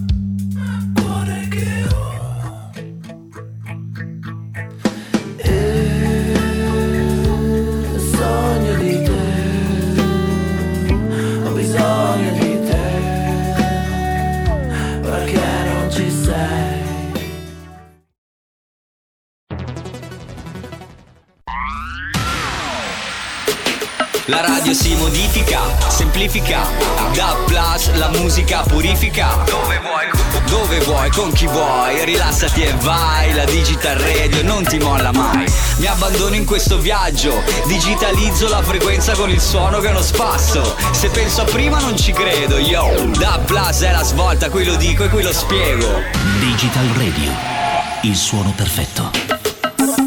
semplifica, 26.16 26.66
da 27.12 27.37
plus 27.44 27.92
la 27.96 28.09
musica 28.09 28.62
purifica. 28.62 29.44
Dove 29.44 29.79
vuoi, 29.81 30.07
dove 30.48 30.79
vuoi, 30.81 31.11
con 31.11 31.31
chi 31.33 31.46
vuoi, 31.46 32.07
rilassati 32.07 32.62
e 32.62 32.72
vai. 32.81 33.35
La 33.35 33.44
digital 33.44 33.98
radio 33.98 34.42
non 34.42 34.64
ti 34.64 34.79
molla 34.79 35.12
mai. 35.12 35.44
Mi 35.76 35.87
abbandono 35.87 36.35
in 36.35 36.46
questo 36.46 36.79
viaggio, 36.79 37.42
digitalizzo 37.66 38.48
la 38.48 38.62
frequenza 38.62 39.12
con 39.12 39.29
il 39.29 39.40
suono 39.40 39.79
che 39.81 39.90
non 39.90 40.02
spasso. 40.02 40.74
Se 40.92 41.11
penso 41.11 41.42
a 41.42 41.44
prima 41.44 41.81
non 41.81 41.98
ci 41.98 42.12
credo, 42.12 42.57
yo. 42.57 43.11
Da 43.18 43.38
plus 43.44 43.83
è 43.83 43.92
la 43.92 44.02
svolta, 44.02 44.48
qui 44.48 44.64
lo 44.64 44.76
dico 44.76 45.05
e 45.05 45.09
qui 45.11 45.22
lo 45.22 45.35
spiego. 45.35 46.00
Digital 46.40 46.87
Radio, 46.96 47.31
il 48.02 48.16
suono 48.16 48.55
perfetto. 48.57 49.11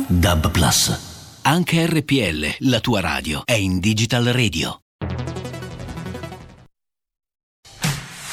Dub 0.08 0.50
Plus. 0.50 1.00
Anche 1.44 1.86
RPL, 1.86 2.68
la 2.70 2.80
tua 2.80 3.00
radio, 3.00 3.44
è 3.46 3.54
in 3.54 3.80
Digital 3.80 4.26
Radio. 4.26 4.82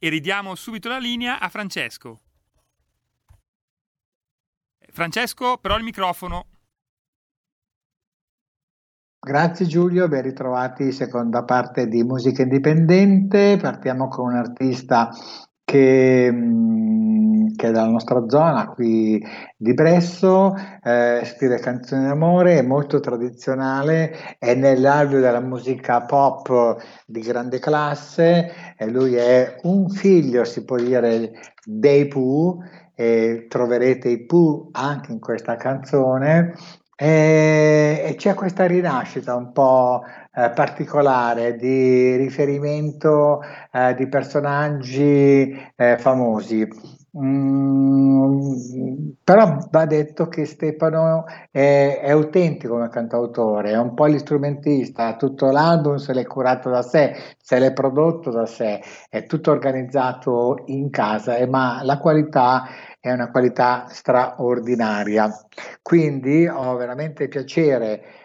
E 0.00 0.08
ridiamo 0.08 0.54
subito 0.54 0.88
la 0.88 0.98
linea 0.98 1.40
a 1.40 1.48
Francesco. 1.48 2.20
Francesco, 4.90 5.58
però 5.58 5.76
il 5.76 5.82
microfono. 5.82 6.46
Grazie 9.20 9.66
Giulio, 9.66 10.06
ben 10.06 10.22
ritrovati 10.22 10.92
seconda 10.92 11.42
parte 11.42 11.88
di 11.88 12.04
Musica 12.04 12.42
Indipendente. 12.42 13.58
Partiamo 13.60 14.06
con 14.06 14.26
un 14.26 14.36
artista 14.36 15.10
che, 15.68 16.32
che 17.54 17.68
è 17.68 17.70
dalla 17.70 17.90
nostra 17.90 18.24
zona, 18.26 18.68
qui 18.68 19.22
di 19.54 19.74
Bresso, 19.74 20.54
eh, 20.82 21.20
scrive 21.26 21.58
canzoni 21.58 22.06
d'amore, 22.06 22.56
è 22.56 22.62
molto 22.62 23.00
tradizionale, 23.00 24.38
è 24.38 24.54
nell'alveo 24.54 25.20
della 25.20 25.40
musica 25.40 26.00
pop 26.00 26.78
di 27.04 27.20
grande 27.20 27.58
classe, 27.58 28.50
e 28.78 28.86
lui 28.88 29.16
è 29.16 29.56
un 29.64 29.90
figlio, 29.90 30.44
si 30.44 30.64
può 30.64 30.76
dire, 30.76 31.32
dei 31.66 32.08
Pooh, 32.08 32.62
e 32.94 33.44
troverete 33.46 34.08
i 34.08 34.24
Pooh 34.24 34.70
anche 34.72 35.12
in 35.12 35.20
questa 35.20 35.56
canzone. 35.56 36.54
E, 37.00 38.02
e 38.06 38.14
c'è 38.16 38.34
questa 38.34 38.66
rinascita 38.66 39.36
un 39.36 39.52
po' 39.52 40.02
eh, 40.38 40.50
particolare 40.50 41.56
di 41.56 42.14
riferimento 42.14 43.40
eh, 43.72 43.94
di 43.94 44.06
personaggi 44.08 45.58
eh, 45.74 45.98
famosi. 45.98 46.96
Mm, 47.18 49.10
però 49.24 49.66
va 49.70 49.86
detto 49.86 50.28
che 50.28 50.44
Stefano 50.44 51.24
è, 51.50 52.00
è 52.02 52.10
autentico 52.10 52.74
come 52.74 52.88
cantautore, 52.90 53.70
è 53.72 53.78
un 53.78 53.94
po' 53.94 54.04
l'istrumentista, 54.04 55.16
tutto 55.16 55.50
l'album 55.50 55.96
se 55.96 56.12
l'è 56.12 56.24
curato 56.24 56.68
da 56.70 56.82
sé, 56.82 57.16
se 57.40 57.58
l'è 57.58 57.72
prodotto 57.72 58.30
da 58.30 58.46
sé, 58.46 58.80
è 59.08 59.24
tutto 59.24 59.50
organizzato 59.50 60.62
in 60.66 60.90
casa, 60.90 61.36
eh, 61.36 61.48
ma 61.48 61.80
la 61.82 61.98
qualità 61.98 62.64
è 63.00 63.10
una 63.10 63.30
qualità 63.30 63.86
straordinaria. 63.88 65.28
Quindi 65.82 66.46
ho 66.46 66.76
veramente 66.76 67.26
piacere 67.26 68.17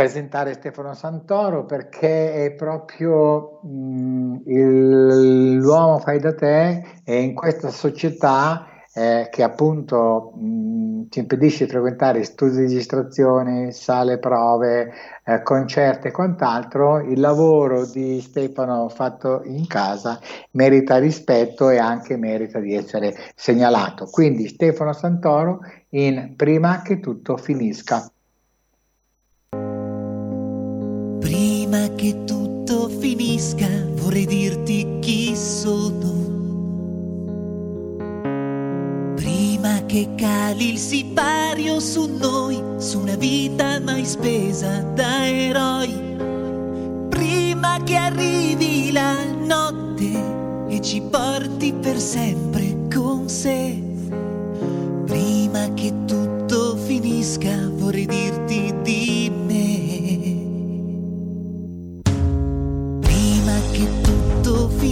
presentare 0.00 0.54
Stefano 0.54 0.94
Santoro 0.94 1.66
perché 1.66 2.46
è 2.46 2.52
proprio 2.52 3.60
mh, 3.62 4.40
il, 4.46 5.56
l'uomo 5.56 5.98
fai 5.98 6.18
da 6.18 6.34
te 6.34 6.82
e 7.04 7.20
in 7.20 7.34
questa 7.34 7.68
società 7.68 8.66
eh, 8.94 9.28
che 9.30 9.42
appunto 9.42 10.32
mh, 10.34 11.10
ci 11.10 11.18
impedisce 11.18 11.66
di 11.66 11.70
frequentare 11.72 12.24
studi 12.24 12.52
di 12.52 12.62
registrazione, 12.62 13.72
sale 13.72 14.18
prove, 14.18 14.90
eh, 15.22 15.42
concerti 15.42 16.08
e 16.08 16.12
quant'altro, 16.12 17.00
il 17.00 17.20
lavoro 17.20 17.84
di 17.84 18.22
Stefano 18.22 18.88
fatto 18.88 19.42
in 19.44 19.66
casa 19.66 20.18
merita 20.52 20.96
rispetto 20.96 21.68
e 21.68 21.76
anche 21.76 22.16
merita 22.16 22.58
di 22.58 22.74
essere 22.74 23.14
segnalato. 23.34 24.06
Quindi 24.06 24.48
Stefano 24.48 24.94
Santoro 24.94 25.58
in 25.90 26.32
Prima 26.36 26.80
che 26.80 27.00
tutto 27.00 27.36
finisca. 27.36 28.10
Prima 31.70 31.94
che 31.94 32.24
tutto 32.24 32.88
finisca 32.88 33.68
vorrei 33.92 34.26
dirti 34.26 34.98
chi 34.98 35.36
sono. 35.36 36.08
Prima 39.14 39.86
che 39.86 40.08
cali 40.16 40.70
il 40.70 40.78
sipario 40.78 41.78
su 41.78 42.16
noi, 42.18 42.60
su 42.78 42.98
una 42.98 43.14
vita 43.14 43.78
mai 43.78 44.04
spesa 44.04 44.80
da 44.80 45.24
eroi. 45.28 45.94
Prima 47.08 47.80
che 47.84 47.94
arrivi 47.94 48.90
la 48.90 49.22
notte 49.32 50.10
e 50.70 50.80
ci 50.80 51.00
porti 51.02 51.72
per 51.72 52.00
sempre 52.00 52.88
con 52.92 53.28
sé. 53.28 53.80
Prima 55.06 55.72
che 55.74 55.92
tutto 56.04 56.74
finisca 56.74 57.56
vorrei 57.74 58.06
dirti 58.06 58.74
di 58.82 58.99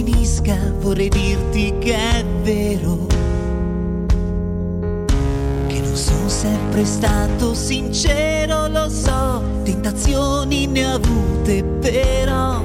finisca 0.03 0.55
vorrei 0.79 1.09
dirti 1.09 1.73
che 1.79 1.93
è 1.93 2.25
vero. 2.41 3.05
Che 5.67 5.79
non 5.81 5.95
sono 5.95 6.29
sempre 6.29 6.85
stato 6.85 7.53
sincero, 7.53 8.67
lo 8.67 8.87
so, 8.89 9.43
tentazioni 9.63 10.67
ne 10.67 10.85
ho 10.85 10.95
avute 10.95 11.63
però. 11.63 12.63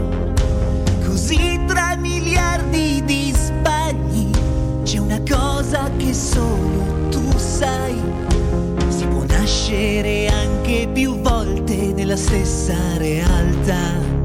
Così 1.05 1.59
tra 1.66 1.97
miliardi 1.97 3.03
di 3.05 3.33
sbagli 3.35 4.31
c'è 4.85 4.99
una 4.99 5.20
cosa 5.29 5.90
che 5.97 6.14
solo 6.14 7.09
tu 7.11 7.37
sai. 7.37 8.01
Si 8.88 9.07
può 9.07 9.25
nascere 9.27 10.29
anche 10.29 10.88
più 10.92 11.20
volte 11.20 11.92
nella 11.94 12.16
stessa 12.16 12.77
realtà. 12.97 14.23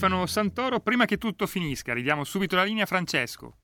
Stefano 0.00 0.24
Santoro, 0.24 0.80
prima 0.80 1.04
che 1.04 1.18
tutto 1.18 1.46
finisca, 1.46 1.92
ridiamo 1.92 2.24
subito 2.24 2.56
la 2.56 2.64
linea 2.64 2.84
a 2.84 2.86
Francesco. 2.86 3.58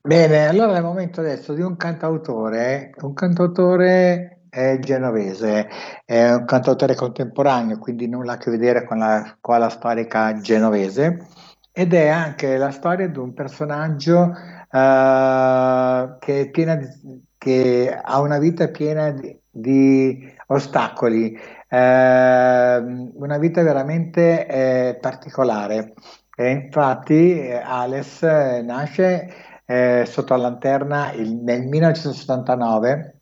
Bene, 0.00 0.48
allora 0.48 0.74
è 0.74 0.78
il 0.78 0.82
momento 0.82 1.20
adesso 1.20 1.54
di 1.54 1.60
un 1.60 1.76
cantautore, 1.76 2.90
un 3.02 3.14
cantautore 3.14 4.46
eh, 4.50 4.80
genovese, 4.80 5.68
è 6.04 6.32
un 6.32 6.44
cantautore 6.44 6.96
contemporaneo, 6.96 7.78
quindi 7.78 8.08
nulla 8.08 8.32
a 8.32 8.36
che 8.36 8.50
vedere 8.50 8.84
con 8.84 8.98
la 8.98 9.36
scuola 9.38 9.68
storica 9.68 10.40
genovese, 10.40 11.24
ed 11.70 11.94
è 11.94 12.08
anche 12.08 12.56
la 12.56 12.72
storia 12.72 13.06
di 13.06 13.18
un 13.18 13.32
personaggio 13.32 14.32
eh, 14.72 16.16
che, 16.18 16.50
piena 16.50 16.76
che 17.38 17.96
ha 17.96 18.20
una 18.20 18.38
vita 18.40 18.66
piena 18.66 19.12
di, 19.12 19.39
di 19.50 20.32
ostacoli, 20.46 21.36
ehm, 21.68 23.10
una 23.14 23.38
vita 23.38 23.62
veramente 23.62 24.46
eh, 24.46 24.98
particolare. 25.00 25.94
E 26.36 26.50
infatti 26.50 27.38
eh, 27.40 27.54
Ales 27.54 28.22
eh, 28.22 28.62
nasce 28.62 29.32
eh, 29.66 30.04
sotto 30.06 30.34
la 30.34 30.42
lanterna 30.42 31.12
il- 31.12 31.34
nel 31.36 31.66
1979, 31.66 33.20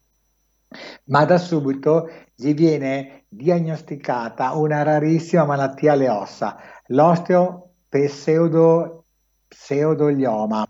ma 1.04 1.24
da 1.24 1.38
subito 1.38 2.08
gli 2.34 2.52
viene 2.54 3.24
diagnosticata 3.28 4.52
una 4.54 4.82
rarissima 4.82 5.44
malattia 5.44 5.92
alle 5.92 6.08
ossa, 6.08 6.56
l'osteopseudo 6.86 9.04
pseudolioma, 9.48 10.66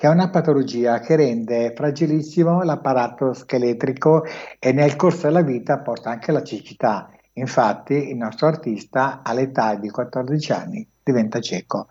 che 0.00 0.06
è 0.06 0.08
una 0.08 0.30
patologia 0.30 0.98
che 0.98 1.14
rende 1.14 1.74
fragilissimo 1.76 2.62
l'apparato 2.62 3.34
scheletrico 3.34 4.24
e 4.58 4.72
nel 4.72 4.96
corso 4.96 5.26
della 5.26 5.42
vita 5.42 5.80
porta 5.80 6.08
anche 6.08 6.30
alla 6.30 6.42
cecità. 6.42 7.10
Infatti, 7.34 8.08
il 8.08 8.16
nostro 8.16 8.46
artista 8.46 9.20
all'età 9.22 9.74
di 9.74 9.90
14 9.90 10.52
anni 10.52 10.88
diventa 11.02 11.38
cieco. 11.40 11.88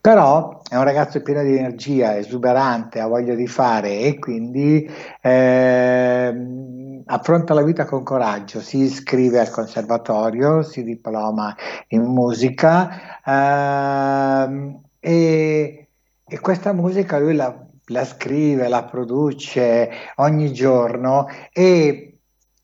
Però 0.00 0.62
è 0.70 0.76
un 0.76 0.84
ragazzo 0.84 1.20
pieno 1.20 1.42
di 1.42 1.56
energia, 1.56 2.16
esuberante, 2.16 3.00
ha 3.00 3.08
voglia 3.08 3.34
di 3.34 3.48
fare 3.48 4.02
e 4.02 4.20
quindi 4.20 4.88
ehm, 5.20 7.02
affronta 7.06 7.54
la 7.54 7.64
vita 7.64 7.86
con 7.86 8.04
coraggio, 8.04 8.60
si 8.60 8.82
iscrive 8.82 9.40
al 9.40 9.50
conservatorio, 9.50 10.62
si 10.62 10.84
diploma 10.84 11.56
in 11.88 12.02
musica 12.02 13.20
ehm, 13.26 14.80
e, 15.00 15.87
e 16.28 16.38
questa 16.40 16.72
musica 16.72 17.18
lui 17.18 17.34
la, 17.34 17.66
la 17.86 18.04
scrive, 18.04 18.68
la 18.68 18.84
produce 18.84 19.90
ogni 20.16 20.52
giorno 20.52 21.26
e 21.52 22.18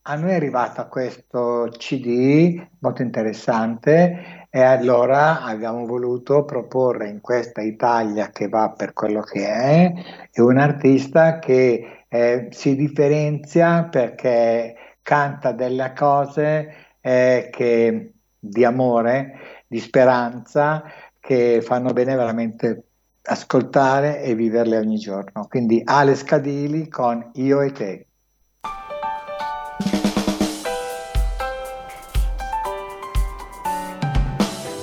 a 0.07 0.17
noi 0.17 0.33
è 0.33 0.35
arrivato 0.35 0.87
questo 0.89 1.69
CD 1.79 2.63
molto 2.81 3.01
interessante 3.01 4.47
e 4.51 4.61
allora 4.61 5.43
abbiamo 5.43 5.87
voluto 5.87 6.45
proporre 6.45 7.09
in 7.09 7.23
questa 7.23 7.63
Italia 7.63 8.29
che 8.31 8.49
va 8.49 8.71
per 8.77 8.93
quello 8.93 9.23
che 9.23 9.47
è, 9.47 9.93
un 10.37 10.59
artista 10.59 11.39
che 11.39 12.05
eh, 12.07 12.49
si 12.51 12.77
differenzia 12.77 13.85
perché 13.85 14.77
canta 15.01 15.53
delle 15.53 15.93
cose 15.97 16.75
eh, 17.01 17.49
che, 17.51 18.13
di 18.39 18.65
amore, 18.65 19.65
di 19.67 19.81
speranza, 19.81 20.85
che 21.19 21.63
fanno 21.63 21.93
bene 21.95 22.15
veramente 22.15 22.85
ascoltare 23.27 24.23
e 24.23 24.35
viverle 24.35 24.79
ogni 24.79 24.99
giorno. 24.99 25.47
Quindi 25.49 25.83
Ale 25.85 26.15
Scadili 26.15 26.89
con 26.89 27.31
Io 27.35 27.61
e 27.61 27.73
te. 27.73 28.07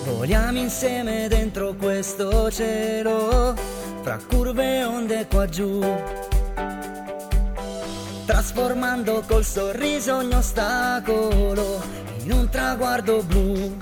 Voliamo 0.06 0.60
insieme 0.60 1.28
dentro 1.28 1.74
questo 1.74 2.50
cielo, 2.52 3.56
fra 4.02 4.20
curve 4.30 4.78
e 4.78 4.84
onde 4.84 5.28
qua 5.28 5.48
giù, 5.48 5.84
trasformando 8.26 9.24
col 9.28 9.44
sorriso 9.44 10.18
ogni 10.18 10.36
ostacolo 10.36 11.82
in 12.24 12.32
un 12.32 12.48
traguardo 12.50 13.24
blu. 13.24 13.78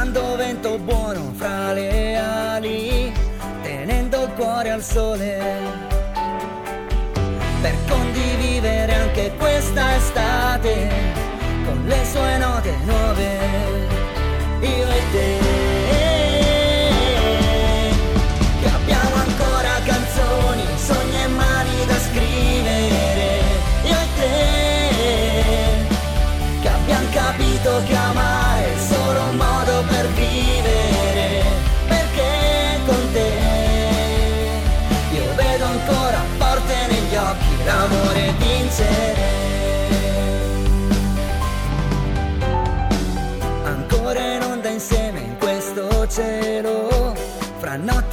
Cercando 0.00 0.34
vento 0.34 0.78
buono 0.78 1.30
fra 1.36 1.74
le 1.74 2.16
ali, 2.16 3.12
tenendo 3.60 4.22
il 4.24 4.30
cuore 4.32 4.70
al 4.70 4.82
sole. 4.82 5.38
Per 7.60 7.74
condividere 7.86 8.94
anche 8.94 9.30
questa 9.36 9.96
estate 9.96 10.88
con 11.66 11.84
le 11.84 12.02
sue 12.06 12.38
note 12.38 12.74
nuove, 12.86 13.38
io 14.60 14.88
e 14.88 15.02
te. 15.12 15.49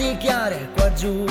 Fra 0.07 0.13
notti 0.13 0.17
chiare 0.17 0.69
qua 0.73 0.93
giù, 0.93 1.25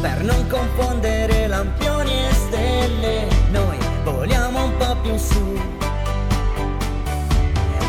per 0.00 0.22
non 0.22 0.46
confondere 0.48 1.46
lampioni 1.46 2.12
e 2.12 2.32
stelle, 2.32 3.26
noi 3.50 3.78
voliamo 4.04 4.64
un 4.64 4.76
po' 4.76 4.96
più 5.02 5.16
su, 5.16 5.58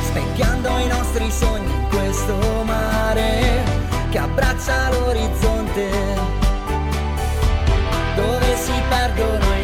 specchiando 0.04 0.78
i 0.78 0.88
nostri 0.88 1.30
sogni 1.32 1.74
in 1.74 1.88
questo 1.90 2.36
mare 2.64 3.64
che 4.10 4.18
abbraccia 4.18 4.90
l'orizzonte, 4.92 5.90
dove 8.16 8.56
si 8.56 8.74
perdono 8.90 9.56
i 9.58 9.61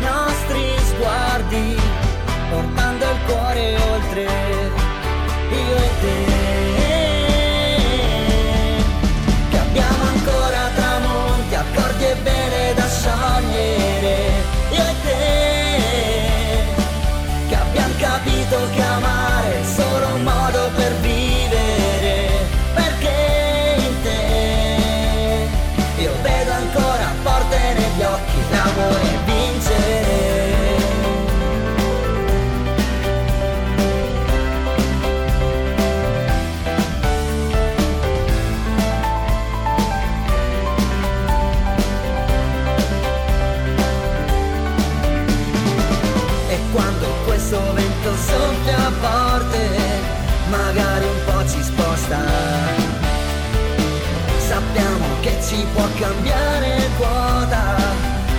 cambiare 56.08 56.90
quota, 56.98 57.76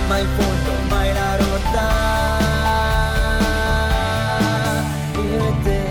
ma 0.07 0.17
in 0.17 0.27
fondo 0.37 0.71
mai 0.89 1.13
la 1.13 1.35
rotta. 1.37 1.87
Io 5.13 5.47
e 5.47 5.53
te, 5.63 5.83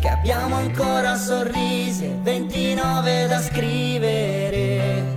che 0.00 0.08
abbiamo 0.08 0.56
ancora 0.56 1.16
sorrisi 1.16 2.04
e 2.04 2.18
29 2.22 3.26
da 3.28 3.40
scrivere 3.40 5.16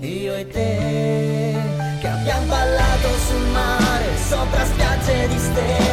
io 0.00 0.34
e 0.34 0.46
te 0.46 1.56
che 2.00 2.06
abbiamo 2.06 2.46
ballato 2.46 3.08
sul 3.26 3.46
mare 3.50 4.16
sopra 4.16 4.64
spiagge 4.64 5.26
di 5.26 5.38
stelle 5.38 5.87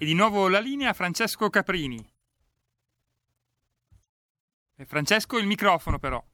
E 0.00 0.04
di 0.04 0.14
nuovo 0.14 0.48
la 0.48 0.58
linea 0.58 0.92
Francesco 0.92 1.48
Caprini. 1.48 2.04
E 4.74 4.84
Francesco 4.84 5.38
il 5.38 5.46
microfono 5.46 5.98
però. 5.98 6.24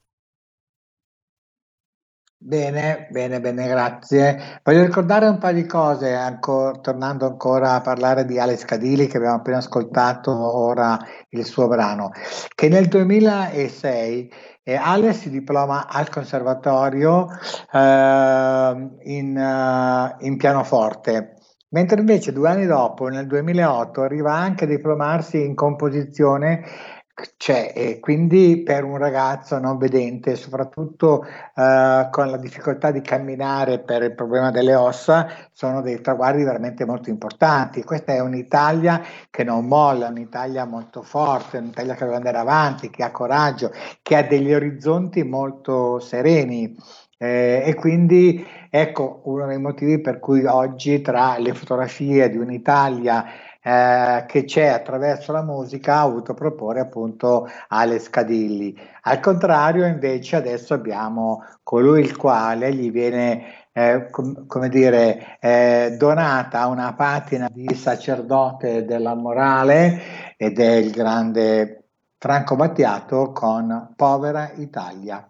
Bene, 2.47 3.07
bene, 3.11 3.41
bene, 3.41 3.67
grazie. 3.67 4.61
Voglio 4.63 4.85
ricordare 4.85 5.27
un 5.27 5.39
paio 5.39 5.55
di 5.55 5.65
cose, 5.65 6.13
anco- 6.13 6.79
tornando 6.83 7.25
ancora 7.25 7.73
a 7.73 7.81
parlare 7.81 8.27
di 8.27 8.39
Alex 8.39 8.67
Cadili 8.67 9.07
che 9.07 9.17
abbiamo 9.17 9.37
appena 9.37 9.57
ascoltato 9.57 10.31
ora 10.31 10.99
il 11.31 11.47
suo 11.47 11.69
brano, 11.69 12.11
che 12.55 12.69
nel 12.69 12.89
2006 12.89 14.31
eh, 14.63 14.75
Alex 14.75 15.21
si 15.21 15.31
diploma 15.31 15.89
al 15.89 16.11
conservatorio 16.11 17.29
eh, 17.73 18.91
in, 19.05 20.15
in 20.19 20.37
pianoforte, 20.37 21.37
mentre 21.71 22.01
invece 22.01 22.31
due 22.35 22.51
anni 22.51 22.67
dopo, 22.67 23.09
nel 23.09 23.27
2008, 23.27 24.03
arriva 24.03 24.35
anche 24.35 24.65
a 24.65 24.69
diplomarsi 24.69 25.43
in 25.43 25.55
composizione 25.55 26.63
cioè, 27.37 27.73
e 27.75 28.01
quindi 28.01 28.63
per 28.65 28.83
un 28.83 28.97
ragazzo 28.97 29.59
non 29.59 29.79
vedente, 29.79 30.35
soprattutto 30.35 31.25
eh, 31.25 32.09
con 32.11 32.31
la 32.31 32.37
difficoltà 32.37 32.91
di 32.91 33.01
camminare 33.03 33.79
per 33.79 34.03
il 34.03 34.15
problema 34.15 34.51
delle 34.51 34.75
ossa, 34.75 35.29
sono 35.53 35.81
dei 35.81 36.01
traguardi 36.01 36.43
veramente 36.43 36.85
molto 36.85 37.11
importanti. 37.11 37.85
Questa 37.85 38.13
è 38.13 38.21
un'Italia 38.21 39.01
che 39.31 39.45
non 39.45 39.67
molla, 39.67 40.09
un'Italia 40.09 40.65
molto 40.65 41.03
forte, 41.03 41.59
un'Italia 41.59 41.95
che 41.95 42.01
vuole 42.05 42.17
andare 42.17 42.39
avanti, 42.39 42.91
che 42.91 43.05
ha 43.05 43.13
coraggio, 43.13 43.71
che 44.03 44.17
ha 44.17 44.23
degli 44.23 44.53
orizzonti 44.53 45.23
molto 45.23 46.01
sereni. 46.01 46.77
Eh, 47.17 47.63
e 47.65 47.75
quindi 47.75 48.45
ecco 48.69 49.21
uno 49.27 49.47
dei 49.47 49.59
motivi 49.59 50.01
per 50.01 50.19
cui 50.19 50.45
oggi 50.47 51.01
tra 51.01 51.39
le 51.39 51.55
fotografie 51.55 52.29
di 52.29 52.39
un'Italia 52.39 53.25
eh, 53.67 54.25
che 54.27 54.45
c'è 54.45 54.67
attraverso 54.67 55.33
la 55.33 55.43
musica 55.43 55.97
ha 55.97 56.01
avuto 56.03 56.33
a 56.33 56.35
proporre 56.35 56.81
appunto 56.81 57.49
Alex 57.69 58.03
Scadilli. 58.05 58.77
Al 59.03 59.21
contrario, 59.21 59.87
invece, 59.87 60.37
adesso 60.37 60.75
abbiamo 60.75 61.43
colui 61.63 62.01
il 62.03 62.17
quale 62.17 62.75
gli 62.75 62.91
viene, 62.91 63.69
eh, 63.73 64.11
com- 64.11 64.47
come 64.47 64.69
dire, 64.69 65.39
eh, 65.41 65.97
donata 65.99 66.67
una 66.67 66.93
patina 66.95 67.49
di 67.51 67.75
sacerdote 67.75 68.85
della 68.85 69.15
morale 69.15 70.37
ed 70.37 70.59
è 70.59 70.75
il 70.75 70.91
grande 70.91 71.89
Franco 72.19 72.57
Battiato 72.57 73.33
con 73.33 73.93
Povera 73.97 74.53
Italia. 74.57 75.27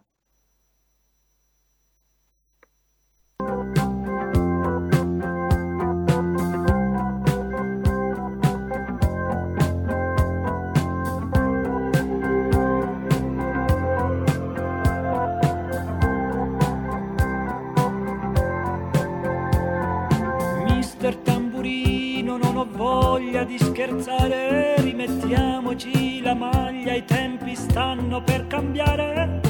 voglia 22.74 23.44
di 23.44 23.58
scherzare, 23.58 24.74
rimettiamoci 24.78 26.20
la 26.20 26.34
maglia, 26.34 26.92
i 26.94 27.04
tempi 27.04 27.54
stanno 27.54 28.22
per 28.22 28.46
cambiare. 28.46 29.40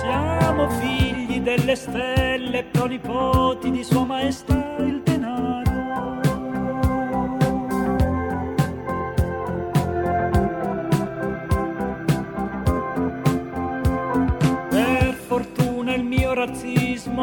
Siamo 0.00 0.68
figli 0.70 1.40
delle 1.40 1.74
stelle, 1.74 2.64
pronipoti 2.64 3.70
di 3.70 3.82
Sua 3.82 4.04
Maestà. 4.04 4.65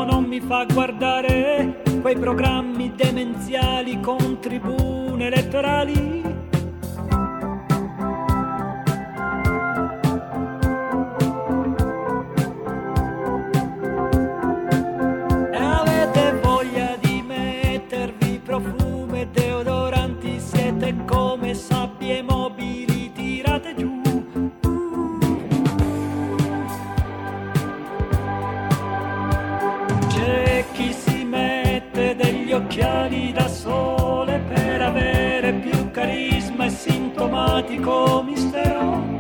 non 0.05 0.25
mi 0.25 0.39
fa 0.39 0.65
guardare 0.65 1.81
quei 2.01 2.17
programmi 2.17 2.93
demenziali 2.95 3.99
con 3.99 4.39
tribune 4.39 5.27
elettorali. 5.27 6.42
enigmatico 37.53 38.23
mistero. 38.23 39.19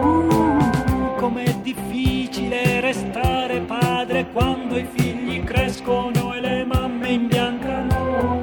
Uh, 0.00 1.14
com'è 1.16 1.54
difficile 1.62 2.80
restare 2.80 3.60
padre 3.60 4.26
quando 4.32 4.76
i 4.76 4.86
figli 4.92 5.44
crescono 5.44 6.34
e 6.34 6.40
le 6.40 6.64
mamme 6.64 7.08
imbiancano. 7.08 8.42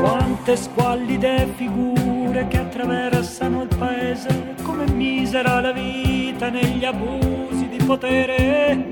Quante 0.00 0.56
squallide 0.56 1.48
figure 1.56 2.46
che 2.48 2.58
attraversano 2.58 3.62
il 3.62 3.74
paese, 3.78 4.54
come 4.62 4.86
misera 4.90 5.60
la 5.60 5.72
vita 5.72 6.50
negli 6.50 6.84
abusi 6.84 7.68
di 7.68 7.82
potere. 7.84 8.83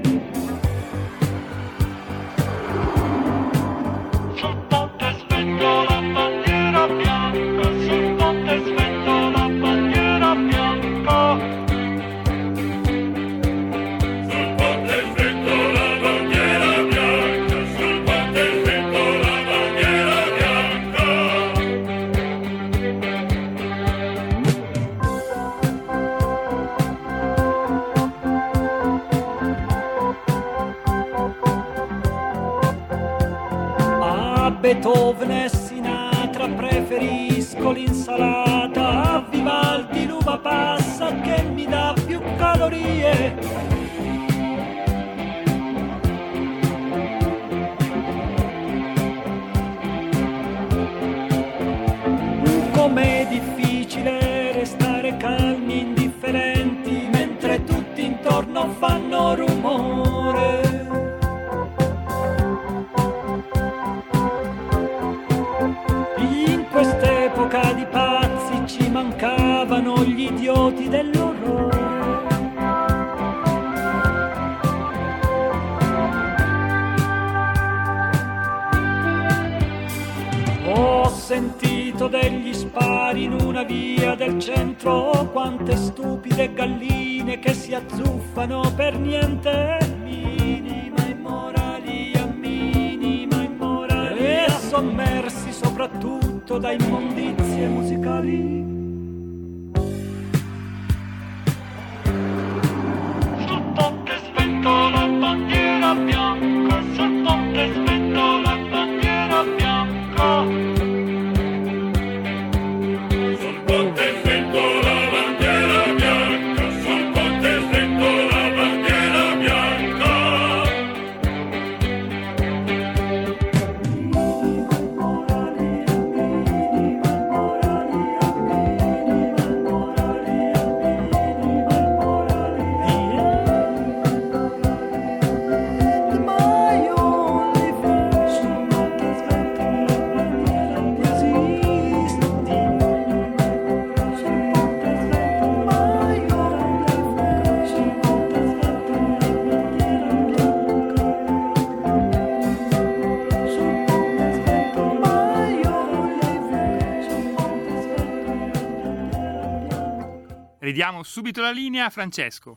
subito 161.02 161.40
la 161.40 161.50
linea 161.50 161.86
a 161.86 161.90
Francesco. 161.90 162.56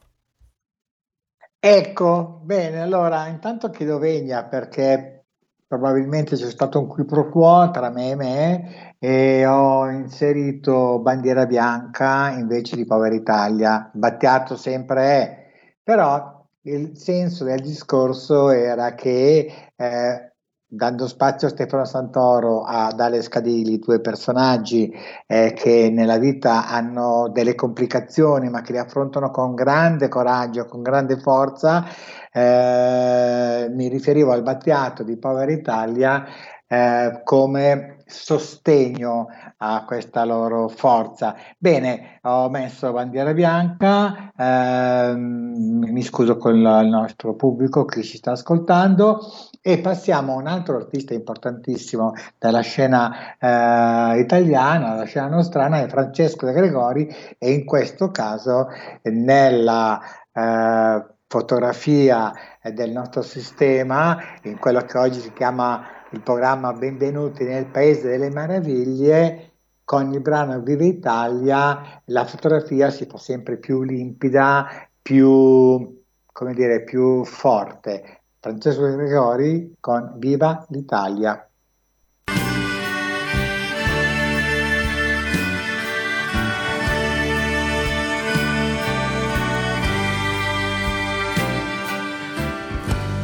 Ecco, 1.60 2.42
bene, 2.44 2.82
allora 2.82 3.28
intanto 3.28 3.70
chiedo 3.72 3.98
Venia 3.98 4.44
perché 4.44 5.26
probabilmente 5.68 6.36
c'è 6.36 6.50
stato 6.50 6.80
un 6.80 6.88
qui 6.88 7.06
pro 7.06 7.30
quo 7.30 7.72
tra 7.72 7.90
me 7.90 8.12
e 8.12 8.16
me 8.16 8.96
e 9.00 9.46
ho 9.46 9.90
inserito 9.90 11.00
bandiera 11.00 11.46
bianca 11.46 12.30
invece 12.30 12.76
di 12.76 12.86
povera 12.86 13.16
Italia, 13.16 13.90
battiato 13.94 14.56
sempre 14.56 15.02
è, 15.02 15.52
però 15.84 16.46
il 16.62 16.98
senso 16.98 17.44
del 17.44 17.62
discorso 17.62 18.52
era 18.52 18.94
che 18.94 19.72
eh, 19.76 20.35
dando 20.76 21.08
spazio 21.08 21.48
a 21.48 21.52
Stefano 21.52 21.86
Santoro, 21.86 22.64
ad 22.64 23.00
Alex 23.00 23.28
Cadili, 23.30 23.80
due 23.80 24.02
personaggi 24.02 24.94
eh, 25.26 25.54
che 25.54 25.90
nella 25.92 26.18
vita 26.18 26.68
hanno 26.68 27.30
delle 27.32 27.56
complicazioni 27.56 28.50
ma 28.50 28.62
che 28.62 28.74
le 28.74 28.80
affrontano 28.80 29.32
con 29.32 29.56
grande 29.56 30.08
coraggio, 30.08 30.66
con 30.66 30.82
grande 30.82 31.18
forza, 31.18 31.86
eh, 32.32 33.68
mi 33.72 33.88
riferivo 33.88 34.32
al 34.32 34.44
Battiato 34.44 35.04
di 35.04 35.18
Povera 35.18 35.52
Italia 35.52 36.26
eh, 36.68 37.22
come 37.24 37.95
sostegno 38.06 39.28
a 39.58 39.84
questa 39.86 40.24
loro 40.26 40.68
forza. 40.68 41.36
Bene, 41.58 42.20
ho 42.24 42.50
messo 42.50 42.92
bandiera 42.92 43.34
bianca, 43.34 44.32
ehm, 44.36 45.86
mi 45.92 46.02
scuso 46.02 46.38
con 46.38 46.56
il 46.56 46.88
nostro 46.88 47.36
pubblico 47.36 47.86
che 47.86 48.04
ci 48.04 48.18
sta 48.18 48.32
ascoltando 48.32 49.20
e 49.62 49.80
passiamo 49.80 50.34
a 50.34 50.38
un 50.38 50.48
altro 50.48 50.78
artista 50.78 51.14
importantissimo 51.14 52.14
della 52.38 52.62
scena 52.62 53.36
eh, 53.40 54.20
italiana, 54.20 54.94
della 54.94 55.06
scena 55.06 55.28
nostrana, 55.28 55.82
è 55.82 55.88
Francesco 55.88 56.46
De 56.46 56.54
Gregori 56.54 57.08
e 57.38 57.52
in 57.52 57.66
questo 57.66 58.12
caso 58.12 58.68
nella 59.04 60.00
eh, 60.32 61.06
fotografia 61.28 62.32
del 62.62 62.92
nostro 62.92 63.22
sistema, 63.22 64.18
in 64.44 64.58
quello 64.60 64.82
che 64.82 64.98
oggi 64.98 65.20
si 65.20 65.34
chiama 65.34 65.95
il 66.16 66.22
programma 66.22 66.72
Benvenuti 66.72 67.44
nel 67.44 67.66
Paese 67.66 68.08
delle 68.08 68.30
Meraviglie, 68.30 69.52
con 69.84 70.14
il 70.14 70.22
brano 70.22 70.62
Viva 70.62 70.86
Italia 70.86 72.02
la 72.06 72.26
fotografia 72.26 72.90
si 72.90 73.06
fa 73.06 73.18
sempre 73.18 73.58
più 73.58 73.84
limpida, 73.84 74.66
più, 75.02 76.04
come 76.32 76.54
dire, 76.54 76.84
più 76.84 77.26
forte. 77.26 78.22
Francesco 78.40 78.96
Gregori 78.96 79.76
con 79.82 80.14
Viva 80.16 80.66
l'Italia. 80.70 81.50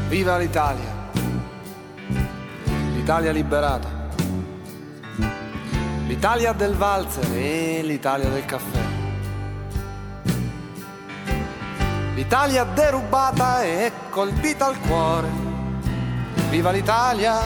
Viva 0.10 0.38
l'Italia! 0.38 0.91
L'Italia 3.02 3.32
liberata. 3.32 3.89
L'Italia 6.06 6.54
del 6.54 6.76
valzer 6.76 7.26
e 7.34 7.82
l'Italia 7.82 8.30
del 8.30 8.45
caffè. 8.45 8.80
L'Italia 12.14 12.64
derubata 12.64 13.64
e 13.64 13.91
colpita 14.12 14.68
al 14.68 14.80
cuore. 14.82 15.28
Viva 16.52 16.70
l'Italia! 16.70 17.39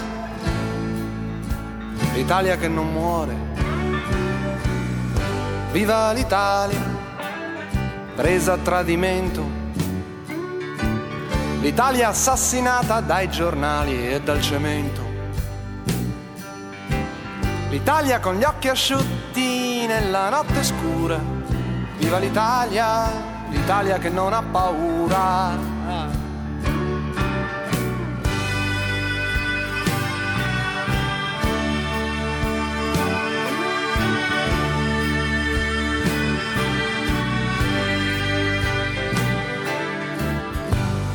L'Italia 2.13 2.57
che 2.57 2.67
non 2.67 2.91
muore. 2.91 3.35
Viva 5.71 6.11
l'Italia! 6.11 6.83
Presa 8.13 8.53
a 8.53 8.57
tradimento. 8.57 9.41
L'Italia 11.61 12.09
assassinata 12.09 12.99
dai 12.99 13.29
giornali 13.29 14.11
e 14.11 14.21
dal 14.21 14.41
cemento. 14.41 15.04
L'Italia 17.75 18.21
con 18.21 18.35
gli 18.35 18.43
occhi 18.45 18.69
asciutti 18.69 19.85
nella 19.85 20.29
notte 20.29 20.63
scura. 20.63 21.19
Viva 21.97 22.19
l'Italia, 22.19 23.11
l'Italia 23.49 23.97
che 23.97 24.07
non 24.07 24.31
ha 24.31 24.41
paura. 24.41 25.57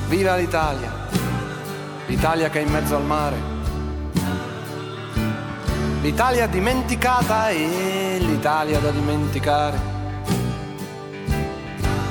Viva 0.09 0.37
l'Italia, 0.37 0.93
l'Italia 2.07 2.51
che 2.51 2.59
è 2.61 2.63
in 2.63 2.71
mezzo 2.71 2.97
al 2.97 3.05
mare 3.05 3.50
l'Italia 6.03 6.47
dimenticata 6.47 7.51
e 7.51 8.17
l'Italia 8.21 8.79
da 8.79 8.91
dimenticare. 8.91 9.79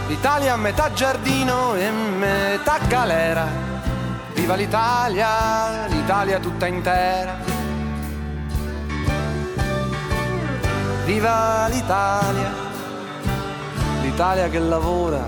L'Italia 0.08 0.54
a 0.54 0.58
metà 0.58 0.94
giardino 0.94 1.76
e 1.76 1.90
metà 1.90 2.78
galera. 2.88 3.48
Viva 4.34 4.56
l'Italia, 4.56 5.86
l'Italia 5.88 6.40
tutta 6.40 6.68
intera. 6.68 7.38
Viva 11.06 11.68
l'Italia, 11.68 12.54
l'Italia 14.02 14.50
che 14.50 14.60
lavora. 14.60 15.26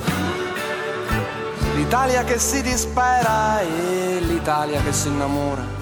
L'Italia 1.76 2.24
che 2.24 2.38
si 2.38 2.62
dispera 2.62 3.60
e 3.62 4.20
l'Italia 4.20 4.82
che 4.82 4.94
si 4.94 5.08
innamora. 5.08 5.81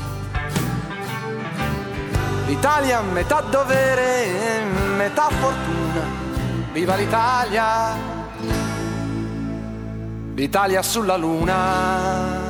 L'Italia 2.49 3.01
metà 3.01 3.41
dovere 3.41 4.63
metà 4.97 5.29
fortuna. 5.29 6.01
Viva 6.73 6.95
l'Italia! 6.95 7.95
L'Italia 10.33 10.81
sulla 10.81 11.15
luna. 11.15 12.47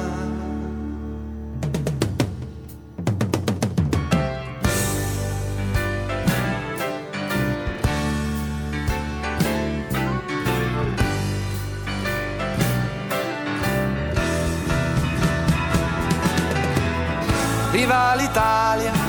Viva 17.72 18.16
l'Italia, 18.16 19.09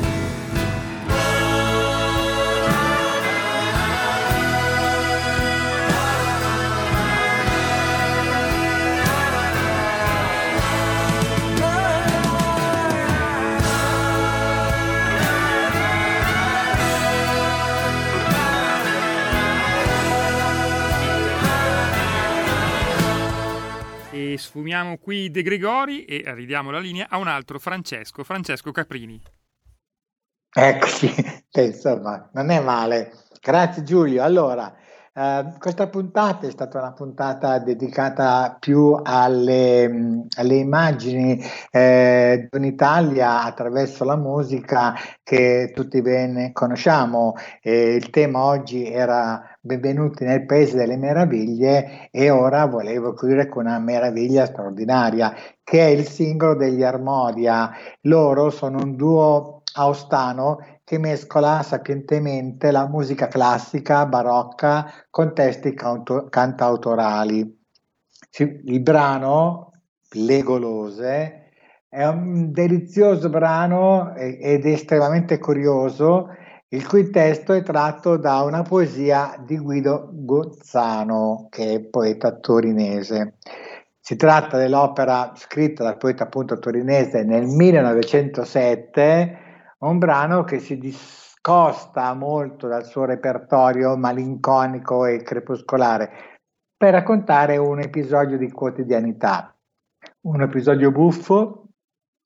Sfumiamo 24.37 24.97
qui 24.97 25.31
De 25.31 25.41
Gregori 25.41 26.05
e 26.05 26.23
ridiamo 26.33 26.71
la 26.71 26.79
linea 26.79 27.07
a 27.09 27.17
un 27.17 27.27
altro 27.27 27.59
Francesco, 27.59 28.23
Francesco 28.23 28.71
Caprini. 28.71 29.21
Eccoci, 30.53 31.07
eh, 31.51 31.63
insomma, 31.63 32.29
non 32.33 32.49
è 32.49 32.59
male. 32.59 33.13
Grazie 33.41 33.83
Giulio. 33.83 34.21
Allora, 34.21 34.75
eh, 35.13 35.53
questa 35.59 35.87
puntata 35.87 36.47
è 36.47 36.51
stata 36.51 36.79
una 36.79 36.93
puntata 36.93 37.59
dedicata 37.59 38.55
più 38.59 38.97
alle, 39.03 39.87
mh, 39.89 40.27
alle 40.37 40.55
immagini 40.55 41.41
eh, 41.69 42.47
di 42.49 42.57
un'Italia 42.57 43.43
attraverso 43.43 44.05
la 44.05 44.15
musica 44.15 44.93
che 45.23 45.71
tutti 45.73 46.01
bene 46.01 46.51
conosciamo. 46.53 47.35
Eh, 47.61 47.95
il 47.95 48.09
tema 48.09 48.43
oggi 48.43 48.89
era 48.89 49.50
Benvenuti 49.63 50.23
nel 50.23 50.47
Paese 50.47 50.75
delle 50.75 50.97
Meraviglie 50.97 52.09
e 52.09 52.31
ora 52.31 52.65
volevo 52.65 53.13
chiudere 53.13 53.47
con 53.47 53.67
una 53.67 53.77
meraviglia 53.77 54.47
straordinaria 54.47 55.35
che 55.63 55.81
è 55.81 55.89
il 55.89 56.07
singolo 56.07 56.55
degli 56.55 56.81
Armodia. 56.81 57.69
Loro 58.01 58.49
sono 58.49 58.79
un 58.81 58.95
duo 58.95 59.61
austano 59.75 60.57
che 60.83 60.97
mescola 60.97 61.61
sapientemente 61.61 62.71
la 62.71 62.87
musica 62.87 63.27
classica, 63.27 64.07
barocca, 64.07 64.91
con 65.11 65.35
testi 65.35 65.75
canto- 65.75 66.25
cantautorali. 66.27 67.59
il 68.39 68.81
brano 68.81 69.73
Le 70.13 70.41
golose 70.41 71.51
è 71.87 72.03
un 72.07 72.51
delizioso 72.51 73.29
brano 73.29 74.15
ed 74.15 74.65
estremamente 74.65 75.37
curioso, 75.37 76.29
il 76.73 76.87
cui 76.87 77.09
testo 77.09 77.51
è 77.51 77.63
tratto 77.63 78.15
da 78.15 78.43
una 78.43 78.61
poesia 78.61 79.35
di 79.45 79.57
Guido 79.57 80.09
Gozzano, 80.13 81.47
che 81.49 81.73
è 81.73 81.81
poeta 81.81 82.37
torinese. 82.37 83.35
Si 83.99 84.15
tratta 84.15 84.57
dell'opera 84.57 85.33
scritta 85.35 85.83
dal 85.83 85.97
poeta 85.97 86.23
appunto 86.23 86.59
torinese 86.59 87.23
nel 87.23 87.45
1907, 87.45 89.37
un 89.79 89.97
brano 89.97 90.45
che 90.45 90.59
si 90.59 90.77
discosta 90.77 92.13
molto 92.13 92.67
dal 92.67 92.85
suo 92.85 93.03
repertorio 93.03 93.97
malinconico 93.97 95.05
e 95.05 95.21
crepuscolare 95.21 96.09
per 96.77 96.93
raccontare 96.93 97.57
un 97.57 97.81
episodio 97.81 98.37
di 98.37 98.49
quotidianità, 98.49 99.53
un 100.21 100.41
episodio 100.41 100.89
buffo 100.91 101.65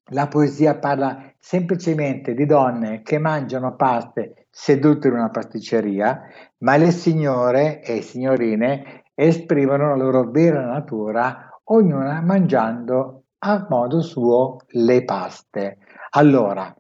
la 0.10 0.28
poesia 0.28 0.78
parla 0.78 1.34
semplicemente 1.46 2.34
di 2.34 2.48
donne 2.48 3.04
che 3.04 3.20
mangiano 3.20 3.76
paste 3.76 4.48
sedute 4.50 5.10
in 5.10 5.14
una 5.14 5.30
pasticceria, 5.30 6.22
ma 6.64 6.76
le 6.76 6.90
signore 6.90 7.84
e 7.84 8.02
signorine 8.02 9.04
esprimono 9.14 9.90
la 9.90 9.96
loro 9.96 10.32
vera 10.32 10.66
natura, 10.66 11.62
ognuna 11.66 12.20
mangiando 12.22 13.26
a 13.38 13.68
modo 13.70 14.02
suo 14.02 14.58
le 14.70 15.06
paste. 15.06 15.78
Allora, 16.12 16.76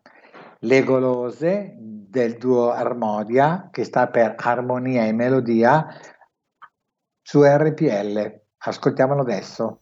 le 0.57 0.83
golose 0.83 1.75
del 1.77 2.33
duo 2.37 2.71
Armodia, 2.71 3.69
che 3.71 3.83
sta 3.83 4.07
per 4.07 4.33
armonia 4.35 5.05
e 5.05 5.13
melodia, 5.13 5.85
su 7.21 7.43
RPL. 7.43 8.41
Ascoltiamolo 8.57 9.21
adesso. 9.21 9.81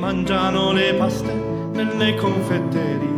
Mangiano 0.00 0.72
le 0.72 0.94
paste 0.94 1.30
nelle 1.72 2.14
confetterie. 2.14 3.08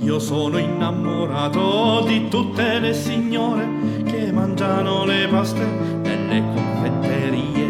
Io 0.00 0.18
sono 0.18 0.58
innamorato 0.58 2.02
di 2.04 2.26
tutte 2.28 2.80
le 2.80 2.92
signore 2.92 4.02
che 4.04 4.32
mangiano 4.32 5.04
le 5.04 5.28
paste 5.28 5.64
nelle 6.02 6.42
confetterie. 6.52 7.64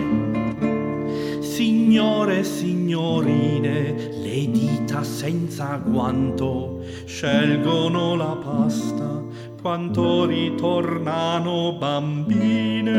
Signore 1.41 2.39
e 2.39 2.45
signorine, 2.45 3.95
le 4.23 4.51
dita 4.51 5.03
senza 5.03 5.79
guanto 5.85 6.81
scelgono 7.05 8.17
la 8.17 8.39
pasta 8.43 9.23
quanto 9.61 10.25
ritornano 10.25 11.77
bambine. 11.79 12.95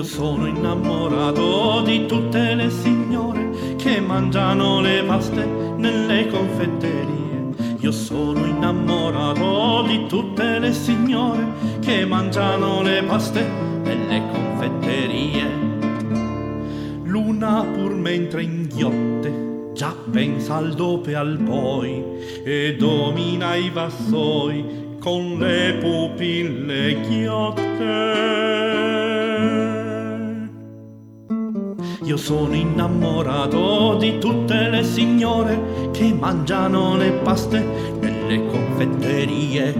Io 0.00 0.06
sono 0.06 0.46
innamorato 0.46 1.82
di 1.82 2.06
tutte 2.06 2.54
le 2.54 2.70
signore 2.70 3.50
che 3.76 4.00
mangiano 4.00 4.80
le 4.80 5.04
paste 5.04 5.44
nelle 5.44 6.26
confetterie. 6.28 7.48
Io 7.80 7.92
sono 7.92 8.46
innamorato 8.46 9.82
di 9.86 10.06
tutte 10.06 10.58
le 10.58 10.72
signore 10.72 11.46
che 11.80 12.06
mangiano 12.06 12.80
le 12.80 13.02
paste 13.02 13.46
nelle 13.82 14.22
confetterie. 14.32 15.44
L'una 17.02 17.66
pur 17.70 17.92
mentre 17.92 18.42
inghiotte 18.42 19.72
già 19.74 19.94
pensa 20.10 20.56
al 20.56 20.72
dopo 20.72 21.14
al 21.14 21.38
poi 21.44 22.02
e 22.42 22.74
domina 22.78 23.54
i 23.54 23.68
vassoi 23.68 24.96
con 24.98 25.36
le 25.38 25.76
pupille 25.78 27.00
ghiotte. 27.06 29.09
Io 32.10 32.16
sono 32.16 32.56
innamorato 32.56 33.94
di 33.94 34.18
tutte 34.18 34.68
le 34.68 34.82
signore 34.82 35.90
che 35.92 36.12
mangiano 36.12 36.96
le 36.96 37.12
paste 37.12 37.60
nelle 38.00 38.46
confetterie. 38.46 39.72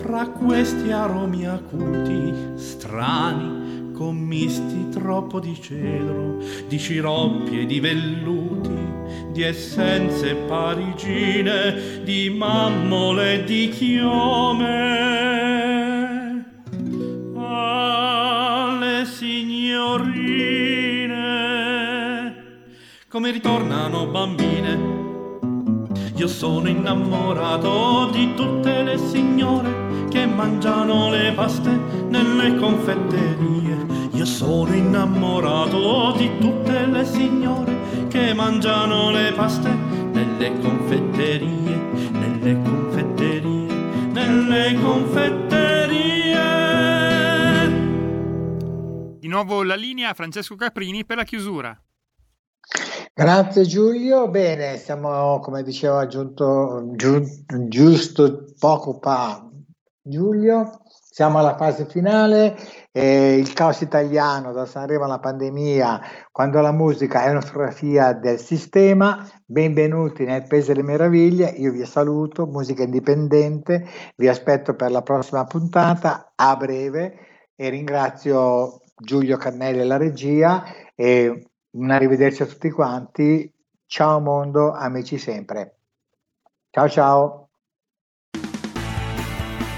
Fra 0.00 0.26
questi 0.30 0.90
aromi 0.90 1.46
acuti, 1.46 2.34
strani, 2.56 3.77
commisti 3.98 4.88
troppo 4.90 5.40
di 5.40 5.60
cedro, 5.60 6.38
di 6.68 6.78
sciroppi 6.78 7.62
e 7.62 7.66
di 7.66 7.80
velluti, 7.80 8.70
di 9.32 9.42
essenze 9.42 10.36
parigine, 10.36 12.04
di 12.04 12.30
mammole 12.30 13.34
e 13.34 13.42
di 13.42 13.68
chiome. 13.70 14.76
Alle 17.34 19.04
signorine, 19.04 20.44
come 23.08 23.32
ritornano 23.32 24.06
bambine. 24.06 25.06
Io 26.14 26.28
sono 26.28 26.68
innamorato 26.68 28.10
di 28.12 28.32
tutte 28.34 28.80
le 28.84 28.96
signore 28.96 30.06
che 30.08 30.24
mangiano 30.24 31.10
le 31.10 31.32
paste 31.34 31.70
nelle 32.08 32.54
confetterie. 32.54 33.87
Io 34.18 34.24
sono 34.24 34.74
innamorato 34.74 36.16
di 36.16 36.38
tutte 36.38 36.86
le 36.86 37.04
signore 37.04 38.08
che 38.08 38.34
mangiano 38.34 39.12
le 39.12 39.32
paste 39.32 39.68
nelle 39.70 40.58
confetterie, 40.58 41.76
nelle 42.10 42.60
confetterie, 42.60 43.72
nelle 44.10 44.74
confetterie. 44.82 46.36
Di 49.20 49.28
nuovo 49.28 49.62
la 49.62 49.76
linea 49.76 50.08
a 50.10 50.14
Francesco 50.14 50.56
Caprini 50.56 51.04
per 51.04 51.18
la 51.18 51.24
chiusura. 51.24 51.80
Grazie 53.14 53.66
Giulio, 53.66 54.28
bene, 54.28 54.78
siamo 54.78 55.38
come 55.38 55.62
diceva 55.62 56.08
giunto, 56.08 56.90
giu, 56.96 57.22
giusto 57.68 58.52
poco 58.58 58.98
fa 59.00 59.48
Giulio, 60.02 60.80
siamo 61.18 61.40
alla 61.40 61.56
fase 61.56 61.84
finale, 61.84 62.56
eh, 62.92 63.36
il 63.38 63.52
caos 63.52 63.80
italiano 63.80 64.52
da 64.52 64.64
Sanremo 64.64 65.02
alla 65.02 65.18
pandemia, 65.18 66.00
quando 66.30 66.60
la 66.60 66.70
musica 66.70 67.24
è 67.24 67.30
una 67.30 67.40
fotografia 67.40 68.12
del 68.12 68.38
sistema, 68.38 69.28
benvenuti 69.44 70.24
nel 70.24 70.46
Paese 70.46 70.74
delle 70.74 70.86
Meraviglie, 70.86 71.48
io 71.48 71.72
vi 71.72 71.84
saluto, 71.86 72.46
musica 72.46 72.84
indipendente, 72.84 73.84
vi 74.14 74.28
aspetto 74.28 74.76
per 74.76 74.92
la 74.92 75.02
prossima 75.02 75.44
puntata 75.44 76.34
a 76.36 76.54
breve 76.54 77.18
e 77.56 77.68
ringrazio 77.68 78.82
Giulio 78.94 79.38
Cannelli 79.38 79.80
e 79.80 79.84
la 79.86 79.96
regia 79.96 80.62
e 80.94 81.48
un 81.70 81.90
arrivederci 81.90 82.42
a 82.42 82.46
tutti 82.46 82.70
quanti. 82.70 83.52
Ciao 83.86 84.20
mondo, 84.20 84.70
amici 84.70 85.18
sempre. 85.18 85.78
Ciao 86.70 86.88
ciao. 86.88 87.37